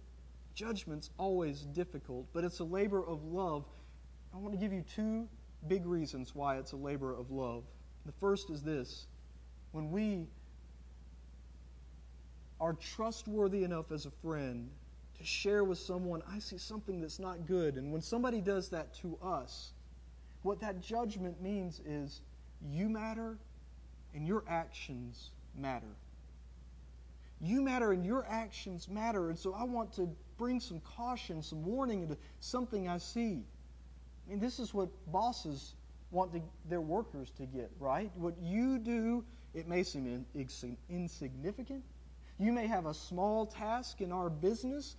Judgment's 0.55 1.11
always 1.19 1.61
difficult, 1.61 2.25
but 2.33 2.43
it's 2.43 2.57
a 2.61 2.63
labor 2.63 3.05
of 3.05 3.23
love. 3.23 3.63
I 4.33 4.37
want 4.37 4.55
to 4.55 4.59
give 4.59 4.73
you 4.73 4.83
two 4.95 5.27
big 5.67 5.85
reasons 5.85 6.33
why 6.33 6.57
it's 6.57 6.71
a 6.71 6.77
labor 6.77 7.13
of 7.13 7.29
love. 7.29 7.63
The 8.07 8.11
first 8.13 8.49
is 8.49 8.63
this 8.63 9.05
when 9.71 9.91
we 9.91 10.25
are 12.59 12.73
trustworthy 12.73 13.63
enough 13.63 13.91
as 13.91 14.07
a 14.07 14.11
friend 14.23 14.67
to 15.19 15.23
share 15.23 15.63
with 15.63 15.77
someone, 15.77 16.23
I 16.27 16.39
see 16.39 16.57
something 16.57 16.99
that's 16.99 17.19
not 17.19 17.45
good. 17.45 17.75
And 17.75 17.91
when 17.91 18.01
somebody 18.01 18.41
does 18.41 18.67
that 18.69 18.95
to 18.95 19.15
us, 19.21 19.73
what 20.41 20.59
that 20.61 20.81
judgment 20.81 21.39
means 21.39 21.81
is 21.85 22.21
you 22.67 22.89
matter 22.89 23.37
and 24.15 24.25
your 24.25 24.43
actions 24.47 25.29
matter. 25.55 25.95
You 27.39 27.61
matter 27.61 27.91
and 27.91 28.05
your 28.05 28.25
actions 28.27 28.89
matter. 28.89 29.29
And 29.29 29.37
so 29.37 29.53
I 29.53 29.63
want 29.63 29.93
to 29.93 30.09
bring 30.37 30.59
some 30.59 30.79
caution, 30.79 31.41
some 31.41 31.63
warning 31.63 32.01
into 32.03 32.17
something 32.39 32.87
I 32.87 32.97
see. 32.97 33.43
I 34.25 34.29
mean, 34.29 34.39
this 34.39 34.59
is 34.59 34.73
what 34.73 34.89
bosses 35.11 35.75
want 36.11 36.33
to, 36.33 36.41
their 36.69 36.81
workers 36.81 37.31
to 37.37 37.45
get, 37.45 37.71
right? 37.79 38.11
What 38.15 38.35
you 38.41 38.79
do, 38.79 39.23
it 39.53 39.67
may 39.67 39.83
seem 39.83 40.25
in, 40.35 40.47
insignificant, 40.89 41.83
you 42.39 42.51
may 42.51 42.67
have 42.67 42.85
a 42.85 42.93
small 42.93 43.45
task 43.45 44.01
in 44.01 44.11
our 44.11 44.29
business, 44.29 44.95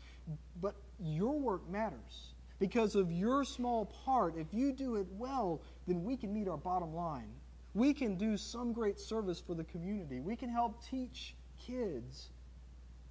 but 0.61 0.75
your 0.99 1.39
work 1.39 1.69
matters. 1.69 2.35
Because 2.59 2.97
of 2.97 3.13
your 3.13 3.45
small 3.45 3.87
part, 4.05 4.37
if 4.37 4.53
you 4.53 4.73
do 4.73 4.97
it 4.97 5.07
well, 5.13 5.63
then 5.87 6.03
we 6.03 6.17
can 6.17 6.33
meet 6.33 6.49
our 6.49 6.57
bottom 6.57 6.95
line. 6.95 7.31
We 7.75 7.95
can 7.95 8.17
do 8.17 8.37
some 8.37 8.73
great 8.73 8.99
service 8.99 9.41
for 9.41 9.55
the 9.55 9.63
community. 9.65 10.19
We 10.19 10.35
can 10.35 10.49
help 10.49 10.85
teach 10.85 11.37
kids 11.69 12.31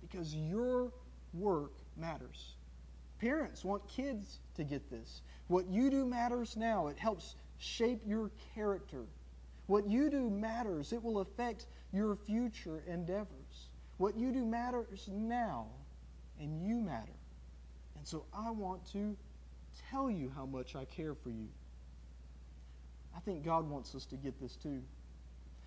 because 0.01 0.33
your 0.33 0.91
work 1.33 1.73
matters. 1.95 2.55
Parents 3.19 3.63
want 3.63 3.87
kids 3.87 4.39
to 4.55 4.63
get 4.63 4.89
this. 4.89 5.21
What 5.47 5.67
you 5.67 5.89
do 5.89 6.05
matters 6.05 6.55
now. 6.55 6.87
It 6.87 6.97
helps 6.97 7.35
shape 7.57 8.01
your 8.05 8.31
character. 8.53 9.05
What 9.67 9.87
you 9.89 10.09
do 10.09 10.29
matters. 10.29 10.93
It 10.93 11.03
will 11.03 11.19
affect 11.19 11.67
your 11.91 12.15
future 12.15 12.83
endeavors. 12.87 13.69
What 13.97 14.15
you 14.15 14.31
do 14.31 14.45
matters 14.45 15.09
now, 15.11 15.65
and 16.39 16.61
you 16.61 16.75
matter. 16.79 17.17
And 17.95 18.07
so 18.07 18.25
I 18.31 18.51
want 18.51 18.85
to 18.91 19.17
tell 19.89 20.09
you 20.11 20.31
how 20.35 20.45
much 20.45 20.75
I 20.75 20.85
care 20.85 21.15
for 21.15 21.29
you. 21.29 21.47
I 23.15 23.19
think 23.21 23.43
God 23.43 23.67
wants 23.67 23.95
us 23.95 24.05
to 24.07 24.15
get 24.15 24.39
this 24.39 24.55
too. 24.55 24.81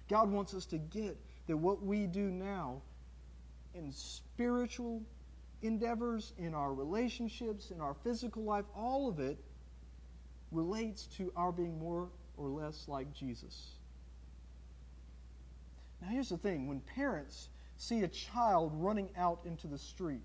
God 0.09 0.30
wants 0.30 0.54
us 0.54 0.66
to 0.66 0.78
get 0.78 1.16
that 1.50 1.57
what 1.57 1.83
we 1.83 2.07
do 2.07 2.30
now 2.30 2.80
in 3.75 3.90
spiritual 3.90 5.02
endeavors, 5.62 6.33
in 6.38 6.54
our 6.54 6.73
relationships, 6.73 7.73
in 7.73 7.80
our 7.80 7.92
physical 7.92 8.45
life, 8.45 8.66
all 8.73 9.09
of 9.09 9.19
it 9.19 9.37
relates 10.52 11.07
to 11.07 11.33
our 11.35 11.50
being 11.50 11.76
more 11.76 12.09
or 12.37 12.49
less 12.50 12.85
like 12.87 13.12
Jesus. 13.12 13.73
Now, 16.00 16.07
here's 16.11 16.28
the 16.28 16.38
thing 16.38 16.69
when 16.69 16.78
parents 16.83 17.49
see 17.76 18.04
a 18.04 18.09
child 18.09 18.71
running 18.76 19.11
out 19.16 19.40
into 19.45 19.66
the 19.66 19.78
street, 19.78 20.23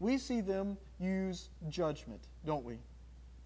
we 0.00 0.18
see 0.18 0.40
them 0.40 0.76
use 0.98 1.50
judgment, 1.68 2.26
don't 2.44 2.64
we? 2.64 2.78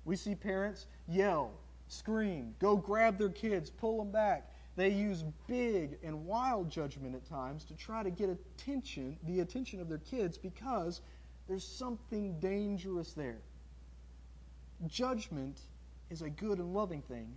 We 0.06 0.16
see 0.16 0.34
parents 0.34 0.86
yell, 1.06 1.50
scream, 1.88 2.54
go 2.58 2.74
grab 2.74 3.18
their 3.18 3.28
kids, 3.28 3.68
pull 3.68 3.98
them 3.98 4.10
back. 4.10 4.50
They 4.76 4.90
use 4.90 5.24
big 5.46 5.98
and 6.02 6.26
wild 6.26 6.70
judgment 6.70 7.14
at 7.14 7.24
times 7.24 7.64
to 7.64 7.74
try 7.74 8.02
to 8.02 8.10
get 8.10 8.28
attention, 8.28 9.16
the 9.24 9.40
attention 9.40 9.80
of 9.80 9.88
their 9.88 9.98
kids 9.98 10.36
because 10.36 11.00
there's 11.48 11.66
something 11.66 12.38
dangerous 12.40 13.14
there. 13.14 13.40
judgment 14.86 15.58
is 16.10 16.20
a 16.20 16.28
good 16.28 16.58
and 16.58 16.74
loving 16.74 17.00
thing, 17.02 17.32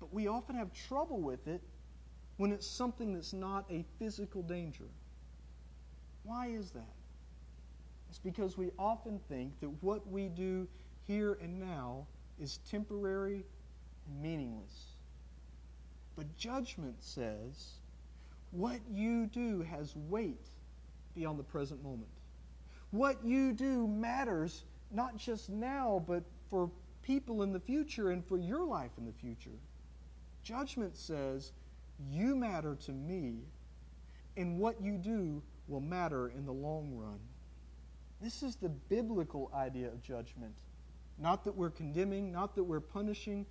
but 0.00 0.12
we 0.14 0.26
often 0.26 0.56
have 0.56 0.72
trouble 0.72 1.20
with 1.20 1.46
it 1.46 1.60
when 2.38 2.52
it's 2.52 2.66
something 2.66 3.12
that's 3.12 3.34
not 3.34 3.66
a 3.70 3.84
physical 3.98 4.42
danger. 4.42 4.88
Why 6.22 6.46
is 6.46 6.70
that? 6.70 6.94
It's 8.08 8.18
because 8.18 8.56
we 8.56 8.70
often 8.78 9.20
think 9.28 9.60
that 9.60 9.68
what 9.82 10.06
we 10.08 10.28
do 10.28 10.66
here 11.06 11.36
and 11.42 11.60
now 11.60 12.06
is 12.40 12.58
temporary 12.70 13.44
and 14.06 14.22
meaningless. 14.22 14.93
But 16.16 16.36
judgment 16.36 16.96
says 17.00 17.72
what 18.50 18.78
you 18.90 19.26
do 19.26 19.62
has 19.62 19.96
weight 19.96 20.50
beyond 21.14 21.38
the 21.38 21.44
present 21.44 21.82
moment. 21.82 22.10
What 22.90 23.24
you 23.24 23.52
do 23.52 23.88
matters 23.88 24.64
not 24.92 25.16
just 25.16 25.50
now, 25.50 26.04
but 26.06 26.22
for 26.48 26.70
people 27.02 27.42
in 27.42 27.52
the 27.52 27.60
future 27.60 28.10
and 28.10 28.24
for 28.24 28.38
your 28.38 28.64
life 28.64 28.92
in 28.96 29.04
the 29.04 29.12
future. 29.12 29.58
Judgment 30.42 30.96
says, 30.96 31.52
You 32.10 32.36
matter 32.36 32.76
to 32.86 32.92
me, 32.92 33.40
and 34.36 34.58
what 34.58 34.80
you 34.80 34.98
do 34.98 35.42
will 35.68 35.80
matter 35.80 36.28
in 36.28 36.44
the 36.46 36.52
long 36.52 36.94
run. 36.94 37.18
This 38.20 38.42
is 38.42 38.56
the 38.56 38.68
biblical 38.68 39.50
idea 39.54 39.88
of 39.88 40.02
judgment. 40.02 40.54
Not 41.18 41.44
that 41.44 41.56
we're 41.56 41.70
condemning, 41.70 42.32
not 42.32 42.54
that 42.54 42.64
we're 42.64 42.80
punishing, 42.80 43.46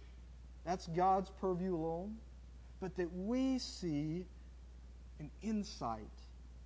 that's 0.65 0.87
God's 0.87 1.29
purview 1.29 1.75
alone, 1.75 2.15
but 2.83 2.97
that 2.97 3.07
we 3.15 3.57
see 3.59 4.25
an 5.21 5.31
insight 5.41 6.01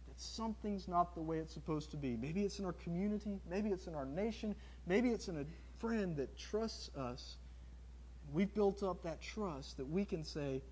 that 0.07 0.19
something's 0.19 0.87
not 0.87 1.13
the 1.13 1.21
way 1.21 1.37
it's 1.37 1.53
supposed 1.53 1.91
to 1.91 1.97
be. 1.97 2.17
Maybe 2.17 2.41
it's 2.41 2.57
in 2.57 2.65
our 2.65 2.73
community, 2.73 3.39
maybe 3.47 3.69
it's 3.69 3.85
in 3.85 3.93
our 3.93 4.07
nation, 4.07 4.55
maybe 4.87 5.09
it's 5.09 5.27
in 5.27 5.37
a 5.37 5.45
friend 5.77 6.17
that 6.17 6.35
trusts 6.35 6.89
us. 6.97 7.35
We've 8.33 8.51
built 8.51 8.81
up 8.81 9.03
that 9.03 9.21
trust 9.21 9.77
that 9.77 9.87
we 9.87 10.05
can 10.05 10.23
say, 10.23 10.63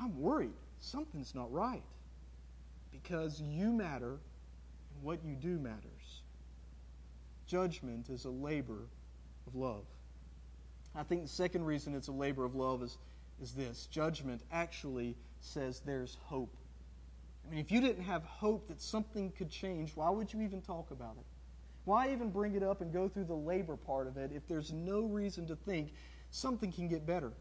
I'm 0.00 0.20
worried. 0.20 0.50
Something's 0.80 1.32
not 1.32 1.52
right. 1.52 1.84
Because 2.90 3.40
you 3.40 3.70
matter 3.70 4.14
and 4.14 5.02
what 5.02 5.24
you 5.24 5.36
do 5.36 5.60
matters. 5.60 6.22
Judgment 7.46 8.08
is 8.08 8.24
a 8.24 8.30
labor 8.30 8.80
of 9.46 9.54
love. 9.54 9.84
I 10.92 11.04
think 11.04 11.22
the 11.22 11.28
second 11.28 11.66
reason 11.66 11.94
it's 11.94 12.08
a 12.08 12.12
labor 12.12 12.44
of 12.44 12.56
love 12.56 12.82
is, 12.82 12.98
is 13.42 13.52
this 13.52 13.86
judgment 13.86 14.42
actually 14.50 15.16
says 15.40 15.80
there's 15.84 16.16
hope. 16.24 16.56
I 17.46 17.50
mean, 17.50 17.60
if 17.60 17.70
you 17.70 17.80
didn't 17.80 18.04
have 18.04 18.24
hope 18.24 18.68
that 18.68 18.80
something 18.80 19.30
could 19.32 19.50
change, 19.50 19.92
why 19.94 20.10
would 20.10 20.32
you 20.32 20.40
even 20.40 20.60
talk 20.60 20.90
about 20.90 21.16
it? 21.18 21.24
Why 21.84 22.12
even 22.12 22.30
bring 22.30 22.56
it 22.56 22.62
up 22.62 22.80
and 22.80 22.92
go 22.92 23.08
through 23.08 23.24
the 23.24 23.34
labor 23.34 23.76
part 23.76 24.08
of 24.08 24.16
it 24.16 24.32
if 24.34 24.48
there's 24.48 24.72
no 24.72 25.02
reason 25.02 25.46
to 25.46 25.56
think 25.56 25.92
something 26.30 26.72
can 26.72 26.88
get 26.88 27.06
better? 27.06 27.32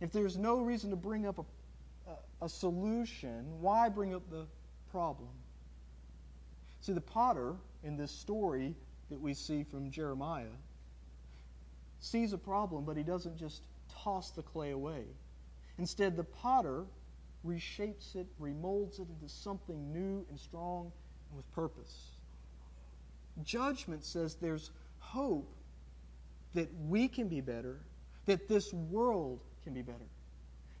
If 0.00 0.12
there's 0.12 0.38
no 0.38 0.60
reason 0.60 0.90
to 0.90 0.96
bring 0.96 1.26
up 1.26 1.38
a, 1.38 2.10
a, 2.10 2.44
a 2.46 2.48
solution, 2.48 3.60
why 3.60 3.88
bring 3.90 4.14
up 4.14 4.22
the 4.30 4.46
problem? 4.90 5.28
See, 6.80 6.92
the 6.92 7.00
potter 7.00 7.54
in 7.82 7.96
this 7.96 8.10
story 8.10 8.74
that 9.10 9.20
we 9.20 9.34
see 9.34 9.62
from 9.64 9.90
Jeremiah 9.90 10.46
sees 12.00 12.32
a 12.32 12.38
problem, 12.38 12.84
but 12.84 12.96
he 12.96 13.02
doesn't 13.02 13.36
just 13.36 13.62
toss 14.08 14.30
the 14.30 14.42
clay 14.42 14.70
away. 14.70 15.04
Instead, 15.76 16.16
the 16.16 16.24
potter 16.24 16.84
reshapes 17.46 18.16
it, 18.16 18.26
remolds 18.40 18.98
it 18.98 19.06
into 19.08 19.28
something 19.28 19.92
new 19.92 20.24
and 20.30 20.40
strong 20.40 20.90
and 21.28 21.36
with 21.36 21.50
purpose. 21.52 22.12
Judgment 23.42 24.04
says 24.04 24.34
there's 24.34 24.70
hope 24.98 25.54
that 26.54 26.68
we 26.88 27.06
can 27.06 27.28
be 27.28 27.42
better, 27.42 27.80
that 28.24 28.48
this 28.48 28.72
world 28.72 29.40
can 29.62 29.74
be 29.74 29.82
better. 29.82 30.08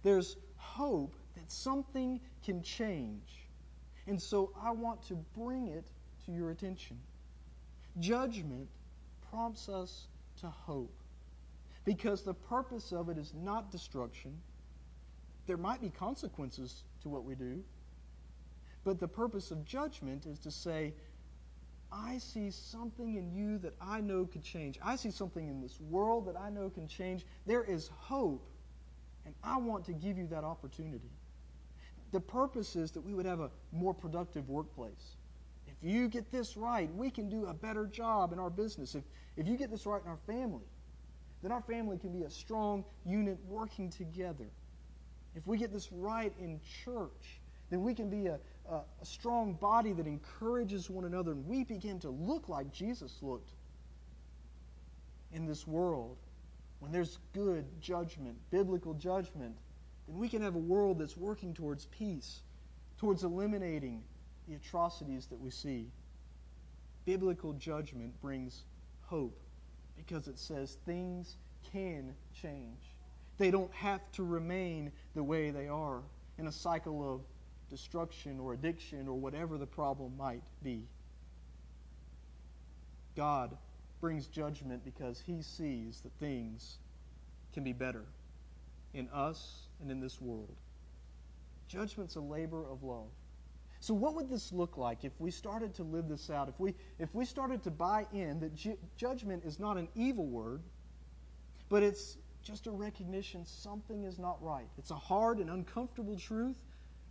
There's 0.02 0.36
hope 0.56 1.14
that 1.36 1.52
something 1.52 2.20
can 2.42 2.62
change. 2.62 3.46
And 4.06 4.20
so 4.20 4.52
I 4.60 4.70
want 4.70 5.02
to 5.08 5.14
bring 5.36 5.68
it 5.68 5.84
to 6.24 6.32
your 6.32 6.50
attention. 6.50 6.98
Judgment 8.00 8.68
prompts 9.30 9.68
us 9.68 10.06
to 10.40 10.46
hope 10.46 10.97
because 11.88 12.20
the 12.20 12.34
purpose 12.34 12.92
of 12.92 13.08
it 13.08 13.16
is 13.16 13.32
not 13.34 13.70
destruction. 13.72 14.38
There 15.46 15.56
might 15.56 15.80
be 15.80 15.88
consequences 15.88 16.84
to 17.00 17.08
what 17.08 17.24
we 17.24 17.34
do, 17.34 17.64
but 18.84 19.00
the 19.00 19.08
purpose 19.08 19.50
of 19.50 19.64
judgment 19.64 20.26
is 20.26 20.38
to 20.40 20.50
say, 20.50 20.92
I 21.90 22.18
see 22.18 22.50
something 22.50 23.14
in 23.14 23.32
you 23.32 23.56
that 23.60 23.72
I 23.80 24.02
know 24.02 24.26
could 24.26 24.42
change. 24.42 24.78
I 24.84 24.96
see 24.96 25.10
something 25.10 25.48
in 25.48 25.62
this 25.62 25.80
world 25.80 26.26
that 26.26 26.36
I 26.38 26.50
know 26.50 26.68
can 26.68 26.86
change. 26.86 27.24
There 27.46 27.64
is 27.64 27.88
hope, 27.96 28.46
and 29.24 29.34
I 29.42 29.56
want 29.56 29.86
to 29.86 29.94
give 29.94 30.18
you 30.18 30.26
that 30.26 30.44
opportunity. 30.44 31.08
The 32.12 32.20
purpose 32.20 32.76
is 32.76 32.90
that 32.90 33.00
we 33.00 33.14
would 33.14 33.24
have 33.24 33.40
a 33.40 33.50
more 33.72 33.94
productive 33.94 34.50
workplace. 34.50 35.16
If 35.66 35.76
you 35.80 36.08
get 36.08 36.30
this 36.30 36.54
right, 36.54 36.94
we 36.94 37.08
can 37.08 37.30
do 37.30 37.46
a 37.46 37.54
better 37.54 37.86
job 37.86 38.34
in 38.34 38.38
our 38.38 38.50
business. 38.50 38.94
If, 38.94 39.04
if 39.38 39.48
you 39.48 39.56
get 39.56 39.70
this 39.70 39.86
right 39.86 40.02
in 40.02 40.10
our 40.10 40.18
family, 40.26 40.66
then 41.42 41.52
our 41.52 41.62
family 41.62 41.98
can 41.98 42.12
be 42.12 42.24
a 42.24 42.30
strong 42.30 42.84
unit 43.04 43.38
working 43.48 43.90
together. 43.90 44.46
If 45.34 45.46
we 45.46 45.56
get 45.56 45.72
this 45.72 45.92
right 45.92 46.32
in 46.40 46.60
church, 46.84 47.40
then 47.70 47.82
we 47.82 47.94
can 47.94 48.10
be 48.10 48.26
a, 48.26 48.38
a, 48.68 48.76
a 49.00 49.04
strong 49.04 49.54
body 49.54 49.92
that 49.92 50.06
encourages 50.06 50.90
one 50.90 51.04
another, 51.04 51.32
and 51.32 51.46
we 51.46 51.64
begin 51.64 52.00
to 52.00 52.10
look 52.10 52.48
like 52.48 52.72
Jesus 52.72 53.18
looked 53.22 53.52
in 55.32 55.46
this 55.46 55.66
world. 55.66 56.16
When 56.80 56.90
there's 56.90 57.18
good 57.34 57.64
judgment, 57.80 58.36
biblical 58.50 58.94
judgment, 58.94 59.56
then 60.06 60.16
we 60.16 60.28
can 60.28 60.42
have 60.42 60.54
a 60.54 60.60
world 60.60 60.98
that's 60.98 61.16
working 61.16 61.54
towards 61.54 61.86
peace, 61.86 62.40
towards 62.98 63.24
eliminating 63.24 64.02
the 64.48 64.54
atrocities 64.54 65.26
that 65.26 65.38
we 65.38 65.50
see. 65.50 65.90
Biblical 67.04 67.52
judgment 67.52 68.18
brings 68.20 68.64
hope 69.02 69.38
because 69.98 70.28
it 70.28 70.38
says 70.38 70.78
things 70.86 71.36
can 71.72 72.14
change. 72.40 72.80
They 73.36 73.50
don't 73.50 73.72
have 73.72 74.00
to 74.12 74.24
remain 74.24 74.92
the 75.14 75.22
way 75.22 75.50
they 75.50 75.68
are 75.68 76.00
in 76.38 76.46
a 76.46 76.52
cycle 76.52 77.14
of 77.14 77.20
destruction 77.70 78.40
or 78.40 78.54
addiction 78.54 79.06
or 79.08 79.14
whatever 79.14 79.58
the 79.58 79.66
problem 79.66 80.16
might 80.16 80.42
be. 80.62 80.82
God 83.16 83.56
brings 84.00 84.26
judgment 84.26 84.84
because 84.84 85.20
he 85.20 85.42
sees 85.42 86.00
that 86.00 86.12
things 86.20 86.78
can 87.52 87.64
be 87.64 87.72
better 87.72 88.04
in 88.94 89.08
us 89.12 89.66
and 89.80 89.90
in 89.90 90.00
this 90.00 90.20
world. 90.20 90.54
Judgment's 91.68 92.16
a 92.16 92.20
labor 92.20 92.64
of 92.70 92.82
love. 92.82 93.10
So, 93.80 93.94
what 93.94 94.14
would 94.16 94.28
this 94.28 94.52
look 94.52 94.76
like 94.76 95.04
if 95.04 95.12
we 95.20 95.30
started 95.30 95.74
to 95.74 95.84
live 95.84 96.08
this 96.08 96.30
out? 96.30 96.48
If 96.48 96.58
we, 96.58 96.74
if 96.98 97.14
we 97.14 97.24
started 97.24 97.62
to 97.62 97.70
buy 97.70 98.06
in 98.12 98.40
that 98.40 98.54
ju- 98.54 98.78
judgment 98.96 99.44
is 99.44 99.60
not 99.60 99.76
an 99.76 99.88
evil 99.94 100.26
word, 100.26 100.62
but 101.68 101.82
it's 101.82 102.16
just 102.42 102.66
a 102.66 102.70
recognition 102.70 103.44
something 103.44 104.04
is 104.04 104.18
not 104.18 104.42
right. 104.42 104.68
It's 104.78 104.90
a 104.90 104.96
hard 104.96 105.38
and 105.38 105.50
uncomfortable 105.50 106.18
truth, 106.18 106.56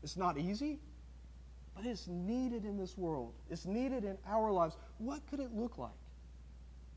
it's 0.04 0.18
not 0.18 0.38
easy, 0.38 0.80
but 1.76 1.86
it's 1.86 2.08
needed 2.08 2.66
in 2.66 2.78
this 2.78 2.98
world. 2.98 3.34
It's 3.50 3.66
needed 3.66 4.04
in 4.04 4.18
our 4.28 4.52
lives. 4.52 4.78
What 4.98 5.22
could 5.30 5.40
it 5.40 5.54
look 5.54 5.78
like? 5.78 5.92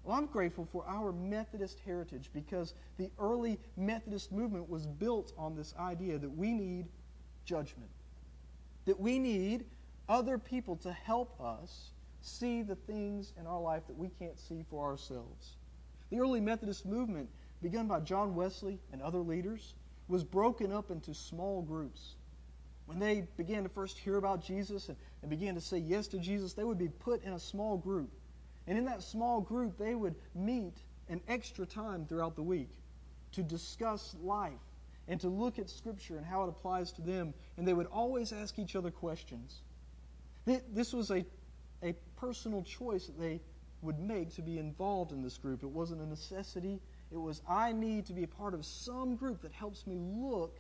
Well, 0.02 0.16
I'm 0.16 0.26
grateful 0.26 0.64
for 0.64 0.84
our 0.88 1.12
Methodist 1.12 1.80
heritage 1.84 2.30
because 2.32 2.74
the 2.96 3.10
early 3.18 3.58
Methodist 3.76 4.32
movement 4.32 4.68
was 4.68 4.86
built 4.86 5.32
on 5.36 5.54
this 5.54 5.74
idea 5.78 6.18
that 6.18 6.30
we 6.30 6.52
need 6.52 6.86
judgment, 7.44 7.90
that 8.84 8.98
we 8.98 9.18
need 9.18 9.64
other 10.08 10.38
people 10.38 10.76
to 10.76 10.92
help 10.92 11.40
us 11.40 11.90
see 12.20 12.62
the 12.62 12.76
things 12.76 13.32
in 13.38 13.46
our 13.46 13.60
life 13.60 13.86
that 13.86 13.96
we 13.96 14.08
can't 14.08 14.38
see 14.38 14.64
for 14.68 14.84
ourselves. 14.84 15.56
The 16.10 16.20
early 16.20 16.40
Methodist 16.40 16.84
movement, 16.84 17.28
begun 17.62 17.86
by 17.86 18.00
John 18.00 18.34
Wesley 18.34 18.80
and 18.92 19.00
other 19.00 19.20
leaders, 19.20 19.74
was 20.08 20.24
broken 20.24 20.72
up 20.72 20.90
into 20.90 21.14
small 21.14 21.62
groups 21.62 22.16
when 22.90 22.98
they 22.98 23.24
began 23.36 23.62
to 23.62 23.68
first 23.68 23.98
hear 23.98 24.16
about 24.16 24.42
Jesus 24.42 24.88
and, 24.88 24.98
and 25.22 25.30
began 25.30 25.54
to 25.54 25.60
say 25.60 25.78
yes 25.78 26.08
to 26.08 26.18
Jesus, 26.18 26.54
they 26.54 26.64
would 26.64 26.76
be 26.76 26.88
put 26.88 27.22
in 27.22 27.34
a 27.34 27.38
small 27.38 27.76
group. 27.76 28.10
And 28.66 28.76
in 28.76 28.84
that 28.86 29.00
small 29.00 29.40
group, 29.40 29.78
they 29.78 29.94
would 29.94 30.16
meet 30.34 30.74
an 31.08 31.20
extra 31.28 31.64
time 31.64 32.04
throughout 32.04 32.34
the 32.34 32.42
week 32.42 32.68
to 33.30 33.44
discuss 33.44 34.16
life 34.20 34.58
and 35.08 35.20
to 35.20 35.28
look 35.28 35.58
at 35.58 35.68
Scripture 35.68 36.16
and 36.16 36.24
how 36.24 36.44
it 36.44 36.48
applies 36.48 36.92
to 36.92 37.02
them. 37.02 37.34
And 37.56 37.66
they 37.66 37.72
would 37.72 37.86
always 37.86 38.32
ask 38.32 38.58
each 38.58 38.76
other 38.76 38.90
questions. 38.90 39.60
This 40.44 40.92
was 40.92 41.10
a, 41.10 41.24
a 41.82 41.94
personal 42.16 42.62
choice 42.62 43.06
that 43.06 43.18
they 43.18 43.40
would 43.82 43.98
make 43.98 44.34
to 44.34 44.42
be 44.42 44.58
involved 44.58 45.12
in 45.12 45.22
this 45.22 45.38
group. 45.38 45.62
It 45.62 45.70
wasn't 45.70 46.00
a 46.02 46.06
necessity. 46.06 46.80
It 47.10 47.16
was, 47.16 47.40
I 47.48 47.72
need 47.72 48.06
to 48.06 48.12
be 48.12 48.24
a 48.24 48.28
part 48.28 48.54
of 48.54 48.64
some 48.64 49.16
group 49.16 49.42
that 49.42 49.52
helps 49.52 49.86
me 49.86 49.98
look 49.98 50.58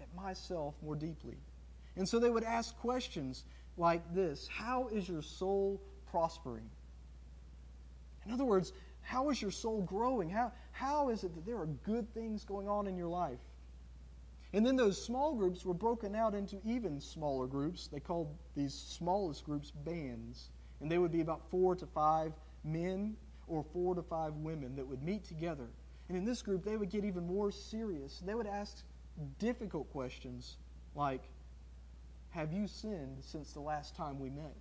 at 0.00 0.14
myself 0.14 0.74
more 0.82 0.96
deeply. 0.96 1.36
And 1.96 2.08
so 2.08 2.18
they 2.18 2.30
would 2.30 2.44
ask 2.44 2.76
questions 2.78 3.44
like 3.76 4.14
this 4.14 4.48
How 4.48 4.88
is 4.88 5.08
your 5.08 5.22
soul 5.22 5.80
prospering? 6.10 6.68
In 8.26 8.32
other 8.32 8.44
words, 8.44 8.72
How 9.02 9.30
is 9.30 9.40
your 9.40 9.50
soul 9.50 9.82
growing? 9.82 10.30
How, 10.30 10.52
how 10.72 11.10
is 11.10 11.24
it 11.24 11.34
that 11.34 11.44
there 11.44 11.58
are 11.58 11.66
good 11.66 12.12
things 12.14 12.44
going 12.44 12.68
on 12.68 12.86
in 12.86 12.96
your 12.96 13.08
life? 13.08 13.38
And 14.54 14.64
then 14.64 14.76
those 14.76 15.04
small 15.04 15.34
groups 15.34 15.64
were 15.64 15.74
broken 15.74 16.14
out 16.14 16.32
into 16.32 16.60
even 16.64 17.00
smaller 17.00 17.48
groups. 17.48 17.88
They 17.88 17.98
called 17.98 18.32
these 18.54 18.72
smallest 18.72 19.44
groups 19.44 19.72
bands. 19.72 20.50
And 20.80 20.88
they 20.88 20.98
would 20.98 21.10
be 21.10 21.22
about 21.22 21.50
four 21.50 21.74
to 21.74 21.84
five 21.86 22.32
men 22.62 23.16
or 23.48 23.64
four 23.64 23.96
to 23.96 24.02
five 24.02 24.32
women 24.34 24.76
that 24.76 24.86
would 24.86 25.02
meet 25.02 25.24
together. 25.24 25.66
And 26.08 26.16
in 26.16 26.24
this 26.24 26.40
group, 26.40 26.64
they 26.64 26.76
would 26.76 26.88
get 26.88 27.04
even 27.04 27.26
more 27.26 27.50
serious. 27.50 28.22
They 28.24 28.36
would 28.36 28.46
ask 28.46 28.84
difficult 29.40 29.90
questions 29.90 30.56
like, 30.94 31.24
Have 32.30 32.52
you 32.52 32.68
sinned 32.68 33.24
since 33.24 33.52
the 33.52 33.60
last 33.60 33.96
time 33.96 34.20
we 34.20 34.30
met? 34.30 34.54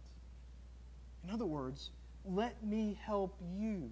In 1.23 1.29
other 1.29 1.45
words, 1.45 1.91
let 2.25 2.65
me 2.65 2.97
help 3.05 3.39
you 3.55 3.91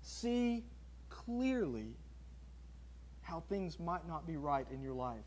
see 0.00 0.62
clearly 1.08 1.96
how 3.28 3.40
things 3.48 3.78
might 3.78 4.08
not 4.08 4.26
be 4.26 4.36
right 4.36 4.66
in 4.72 4.80
your 4.80 4.94
life 4.94 5.24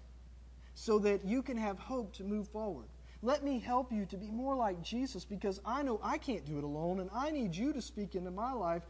so 0.73 0.97
that 0.99 1.23
you 1.23 1.41
can 1.41 1.57
have 1.57 1.77
hope 1.77 2.13
to 2.13 2.23
move 2.23 2.47
forward. 2.47 2.87
Let 3.21 3.43
me 3.43 3.59
help 3.59 3.91
you 3.91 4.05
to 4.05 4.17
be 4.17 4.31
more 4.31 4.55
like 4.55 4.81
Jesus 4.81 5.23
because 5.23 5.61
I 5.63 5.83
know 5.83 5.99
I 6.01 6.17
can't 6.17 6.43
do 6.43 6.57
it 6.57 6.63
alone 6.63 6.99
and 7.01 7.09
I 7.13 7.29
need 7.29 7.55
you 7.55 7.71
to 7.73 7.81
speak 7.81 8.15
into 8.15 8.31
my 8.31 8.51
life. 8.51 8.81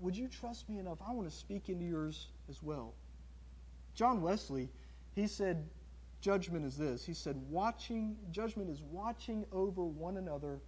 Would 0.00 0.16
you 0.16 0.28
trust 0.28 0.68
me 0.68 0.78
enough? 0.78 0.98
I 1.06 1.12
want 1.12 1.28
to 1.28 1.36
speak 1.36 1.68
into 1.68 1.84
yours 1.84 2.28
as 2.48 2.62
well. 2.62 2.94
John 3.94 4.22
Wesley, 4.22 4.70
he 5.14 5.26
said, 5.26 5.68
judgment 6.20 6.64
is 6.64 6.78
this. 6.78 7.04
He 7.04 7.12
said, 7.12 7.36
watching, 7.50 8.16
judgment 8.30 8.70
is 8.70 8.80
watching 8.90 9.44
over 9.52 9.84
one 9.84 10.16
another 10.16 10.60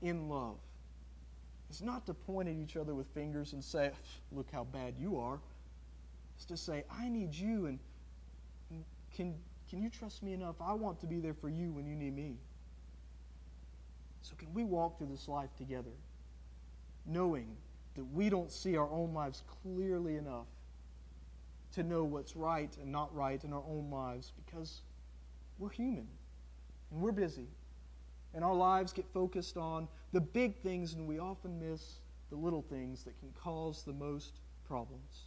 in 0.00 0.28
love. 0.28 0.56
It's 1.68 1.82
not 1.82 2.06
to 2.06 2.14
point 2.14 2.48
at 2.48 2.54
each 2.54 2.76
other 2.76 2.94
with 2.94 3.08
fingers 3.08 3.52
and 3.52 3.62
say, 3.62 3.90
look 4.32 4.48
how 4.50 4.64
bad 4.64 4.94
you 4.98 5.18
are. 5.18 5.40
It's 6.36 6.44
to 6.46 6.56
say, 6.56 6.84
I 6.90 7.08
need 7.08 7.34
you 7.34 7.66
and 7.66 7.78
can, 9.16 9.34
can 9.68 9.82
you 9.82 9.88
trust 9.88 10.22
me 10.22 10.34
enough? 10.34 10.56
I 10.60 10.74
want 10.74 11.00
to 11.00 11.06
be 11.06 11.18
there 11.20 11.34
for 11.34 11.48
you 11.48 11.72
when 11.72 11.86
you 11.86 11.96
need 11.96 12.14
me. 12.14 12.36
So, 14.20 14.34
can 14.36 14.52
we 14.52 14.64
walk 14.64 14.98
through 14.98 15.06
this 15.06 15.28
life 15.28 15.50
together 15.56 15.92
knowing 17.06 17.56
that 17.94 18.04
we 18.04 18.28
don't 18.28 18.50
see 18.52 18.76
our 18.76 18.90
own 18.90 19.14
lives 19.14 19.42
clearly 19.62 20.16
enough 20.16 20.46
to 21.72 21.82
know 21.82 22.04
what's 22.04 22.36
right 22.36 22.76
and 22.80 22.90
not 22.90 23.14
right 23.14 23.42
in 23.44 23.52
our 23.52 23.62
own 23.68 23.88
lives 23.90 24.32
because 24.44 24.82
we're 25.58 25.70
human 25.70 26.06
and 26.90 27.00
we're 27.00 27.12
busy 27.12 27.46
and 28.34 28.44
our 28.44 28.54
lives 28.54 28.92
get 28.92 29.06
focused 29.14 29.56
on 29.56 29.88
the 30.12 30.20
big 30.20 30.56
things 30.56 30.94
and 30.94 31.06
we 31.06 31.18
often 31.18 31.58
miss 31.58 32.00
the 32.30 32.36
little 32.36 32.62
things 32.62 33.04
that 33.04 33.18
can 33.20 33.30
cause 33.40 33.82
the 33.84 33.92
most 33.92 34.40
problems. 34.66 35.25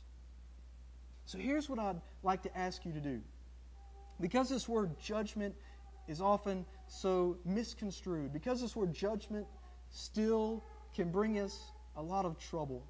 So 1.29 1.37
here's 1.37 1.69
what 1.69 1.77
I'd 1.77 2.01
like 2.23 2.41
to 2.41 2.57
ask 2.57 2.83
you 2.85 2.91
to 2.91 2.99
do. 2.99 3.21
Because 4.19 4.49
this 4.49 4.67
word 4.67 4.99
judgment 4.99 5.53
is 6.07 6.21
often 6.21 6.65
so 6.87 7.37
misconstrued, 7.45 8.33
because 8.33 8.61
this 8.61 8.75
word 8.75 8.95
judgment 8.95 9.45
still 9.91 10.63
can 10.95 11.11
bring 11.11 11.37
us 11.37 11.71
a 11.97 12.01
lot 12.01 12.25
of 12.25 12.39
trouble, 12.39 12.83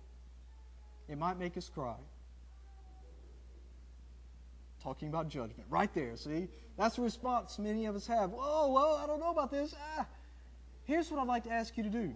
it 1.10 1.18
might 1.18 1.38
make 1.38 1.58
us 1.58 1.68
cry. 1.68 1.98
Talking 4.82 5.10
about 5.10 5.28
judgment. 5.28 5.66
Right 5.70 5.94
there, 5.94 6.16
see? 6.16 6.48
That's 6.78 6.96
the 6.96 7.02
response 7.02 7.60
many 7.60 7.88
of 7.88 7.96
us 7.98 8.08
have. 8.08 8.30
Whoa, 8.30 8.70
whoa, 8.70 9.04
I 9.04 9.06
don't 9.06 9.20
know 9.20 9.32
about 9.32 9.52
this. 9.52 9.76
Ah. 9.98 10.06
Here's 10.86 11.12
what 11.12 11.20
I'd 11.20 11.28
like 11.28 11.44
to 11.44 11.52
ask 11.52 11.76
you 11.76 11.84
to 11.84 11.90
do. 11.90 12.16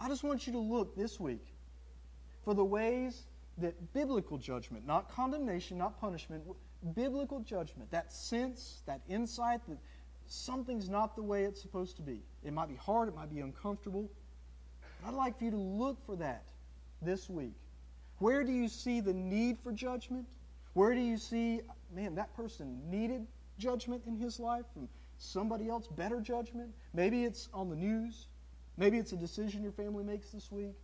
I 0.00 0.08
just 0.08 0.24
want 0.24 0.46
you 0.46 0.54
to 0.54 0.58
look 0.58 0.96
this 0.96 1.20
week 1.20 1.44
for 2.42 2.54
the 2.54 2.64
ways 2.64 3.26
that 3.58 3.92
biblical 3.94 4.38
judgment, 4.38 4.86
not 4.86 5.10
condemnation, 5.10 5.78
not 5.78 5.98
punishment, 6.00 6.42
biblical 6.94 7.40
judgment, 7.40 7.90
that 7.90 8.12
sense, 8.12 8.82
that 8.86 9.00
insight 9.08 9.60
that 9.68 9.78
something's 10.26 10.88
not 10.88 11.16
the 11.16 11.22
way 11.22 11.44
it's 11.44 11.60
supposed 11.60 11.96
to 11.96 12.02
be. 12.02 12.20
It 12.44 12.52
might 12.52 12.68
be 12.68 12.76
hard, 12.76 13.08
it 13.08 13.14
might 13.14 13.32
be 13.32 13.40
uncomfortable. 13.40 14.10
But 15.00 15.08
I'd 15.08 15.14
like 15.14 15.38
for 15.38 15.44
you 15.44 15.50
to 15.52 15.56
look 15.56 16.04
for 16.04 16.16
that 16.16 16.44
this 17.02 17.30
week. 17.30 17.54
Where 18.18 18.44
do 18.44 18.52
you 18.52 18.68
see 18.68 19.00
the 19.00 19.12
need 19.12 19.58
for 19.62 19.72
judgment? 19.72 20.26
Where 20.74 20.94
do 20.94 21.00
you 21.00 21.16
see, 21.16 21.60
man, 21.94 22.14
that 22.16 22.34
person 22.36 22.80
needed 22.90 23.26
judgment 23.58 24.02
in 24.06 24.16
his 24.16 24.38
life 24.38 24.64
from 24.74 24.88
somebody 25.18 25.68
else, 25.68 25.86
better 25.86 26.20
judgment? 26.20 26.70
Maybe 26.92 27.24
it's 27.24 27.48
on 27.54 27.70
the 27.70 27.76
news. 27.76 28.26
Maybe 28.76 28.98
it's 28.98 29.12
a 29.12 29.16
decision 29.16 29.62
your 29.62 29.72
family 29.72 30.04
makes 30.04 30.30
this 30.30 30.52
week. 30.52 30.74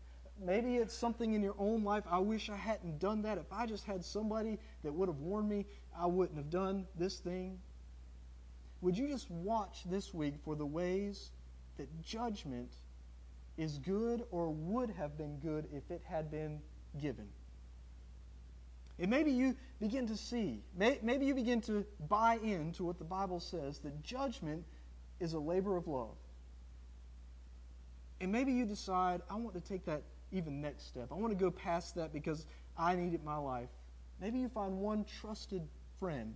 Maybe 0.45 0.77
it's 0.77 0.95
something 0.95 1.35
in 1.35 1.43
your 1.43 1.55
own 1.59 1.85
life. 1.85 2.05
I 2.11 2.19
wish 2.19 2.51
I 2.51 2.57
hadn't 2.57 2.99
done 2.99 3.23
that. 3.23 3.39
If 3.39 3.53
I 3.53 3.67
just 3.67 3.85
had 3.85 4.05
somebody 4.05 4.59
that 4.83 4.93
would 4.93 5.09
have 5.09 5.21
warned 5.21 5.49
me, 5.49 5.67
I 5.97 6.07
wouldn't 6.07 6.37
have 6.37 6.51
done 6.51 6.87
this 6.99 7.19
thing. 7.19 7.61
Would 8.81 8.99
you 8.99 9.07
just 9.07 9.31
watch 9.31 9.85
this 9.87 10.13
week 10.13 10.35
for 10.45 10.57
the 10.57 10.67
ways 10.67 11.31
that 11.77 12.03
judgment 12.03 12.73
is 13.57 13.79
good 13.79 14.25
or 14.33 14.51
would 14.51 14.91
have 14.91 15.17
been 15.17 15.39
good 15.39 15.69
if 15.73 15.91
it 15.91 16.03
had 16.05 16.31
been 16.31 16.61
given? 17.01 17.29
And 18.99 19.11
maybe 19.11 19.31
you 19.31 19.57
begin 19.81 20.09
to 20.09 20.17
see, 20.17 20.63
maybe 20.77 21.27
you 21.27 21.35
begin 21.35 21.61
to 21.63 21.87
buy 22.09 22.39
into 22.43 22.85
what 22.85 22.99
the 22.99 23.05
Bible 23.05 23.39
says 23.39 23.79
that 23.81 24.03
judgment 24.03 24.65
is 25.21 25.35
a 25.35 25.39
labor 25.39 25.77
of 25.77 25.87
love. 25.87 26.17
And 28.21 28.31
maybe 28.31 28.53
you 28.53 28.67
decide, 28.67 29.23
I 29.31 29.37
want 29.37 29.55
to 29.55 29.61
take 29.61 29.85
that 29.87 30.03
even 30.33 30.61
next 30.61 30.89
step. 30.89 31.09
I 31.11 31.15
want 31.15 31.33
to 31.33 31.39
go 31.39 31.51
past 31.51 31.95
that 31.97 32.13
because 32.13 32.47
I 32.77 32.95
need 32.95 33.13
it 33.13 33.21
in 33.21 33.25
my 33.25 33.37
life. 33.37 33.69
Maybe 34.21 34.39
you 34.39 34.49
find 34.49 34.79
one 34.79 35.05
trusted 35.21 35.63
friend 35.99 36.35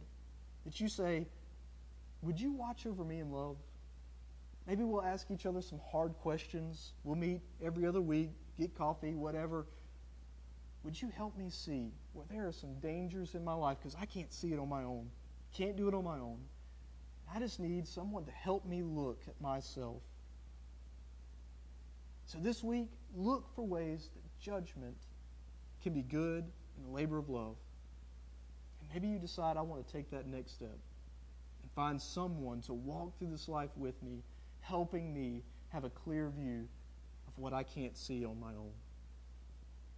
that 0.65 0.81
you 0.81 0.89
say, 0.89 1.27
Would 2.23 2.41
you 2.41 2.53
watch 2.53 2.87
over 2.87 3.05
me 3.05 3.21
in 3.21 3.33
love? 3.33 3.57
Maybe 4.67 4.83
we'll 4.83 5.03
ask 5.03 5.31
each 5.31 5.47
other 5.47 5.63
some 5.63 5.81
hard 5.91 6.15
questions. 6.19 6.93
We'll 7.05 7.17
meet 7.17 7.41
every 7.63 7.87
other 7.87 8.01
week, 8.01 8.31
get 8.59 8.77
coffee, 8.77 9.15
whatever. 9.15 9.67
Would 10.83 11.01
you 11.01 11.09
help 11.09 11.37
me 11.37 11.51
see 11.51 11.93
where 12.13 12.27
there 12.31 12.47
are 12.47 12.53
some 12.53 12.75
dangers 12.81 13.35
in 13.35 13.45
my 13.45 13.55
life 13.55 13.79
because 13.79 13.97
I 14.01 14.07
can't 14.07 14.33
see 14.33 14.53
it 14.53 14.59
on 14.59 14.69
my 14.69 14.83
own? 14.83 15.09
Can't 15.53 15.77
do 15.77 15.89
it 15.89 15.95
on 15.95 16.05
my 16.05 16.19
own. 16.19 16.39
I 17.33 17.39
just 17.39 17.59
need 17.61 17.87
someone 17.87 18.25
to 18.25 18.31
help 18.33 18.65
me 18.65 18.83
look 18.83 19.23
at 19.29 19.41
myself. 19.41 20.03
So 22.27 22.39
this 22.39 22.63
week, 22.63 22.89
look 23.15 23.47
for 23.55 23.65
ways 23.65 24.11
that 24.15 24.41
judgment 24.41 24.97
can 25.81 25.93
be 25.93 26.03
good 26.03 26.45
and 26.77 26.87
a 26.87 26.91
labor 26.91 27.19
of 27.19 27.29
love. 27.29 27.55
And 28.81 28.91
maybe 28.93 29.07
you 29.07 29.21
decide, 29.21 29.57
I 29.57 29.63
want 29.63 29.87
to 29.87 29.93
take 29.93 30.11
that 30.11 30.27
next 30.27 30.53
step 30.55 30.77
and 31.63 31.71
find 31.77 32.03
someone 32.03 32.61
to 32.63 32.75
walk 32.75 33.17
through 33.17 33.31
this 33.31 33.49
life 33.49 33.71
with 33.77 34.03
me, 34.03 34.25
helping 34.61 35.15
me 35.15 35.45
have 35.69 35.85
a 35.85 35.91
clear 35.91 36.29
view 36.37 36.69
of 37.29 37.39
what 37.39 37.53
I 37.53 37.63
can't 37.63 37.97
see 37.97 38.25
on 38.25 38.41
my 38.41 38.51
own. 38.51 38.73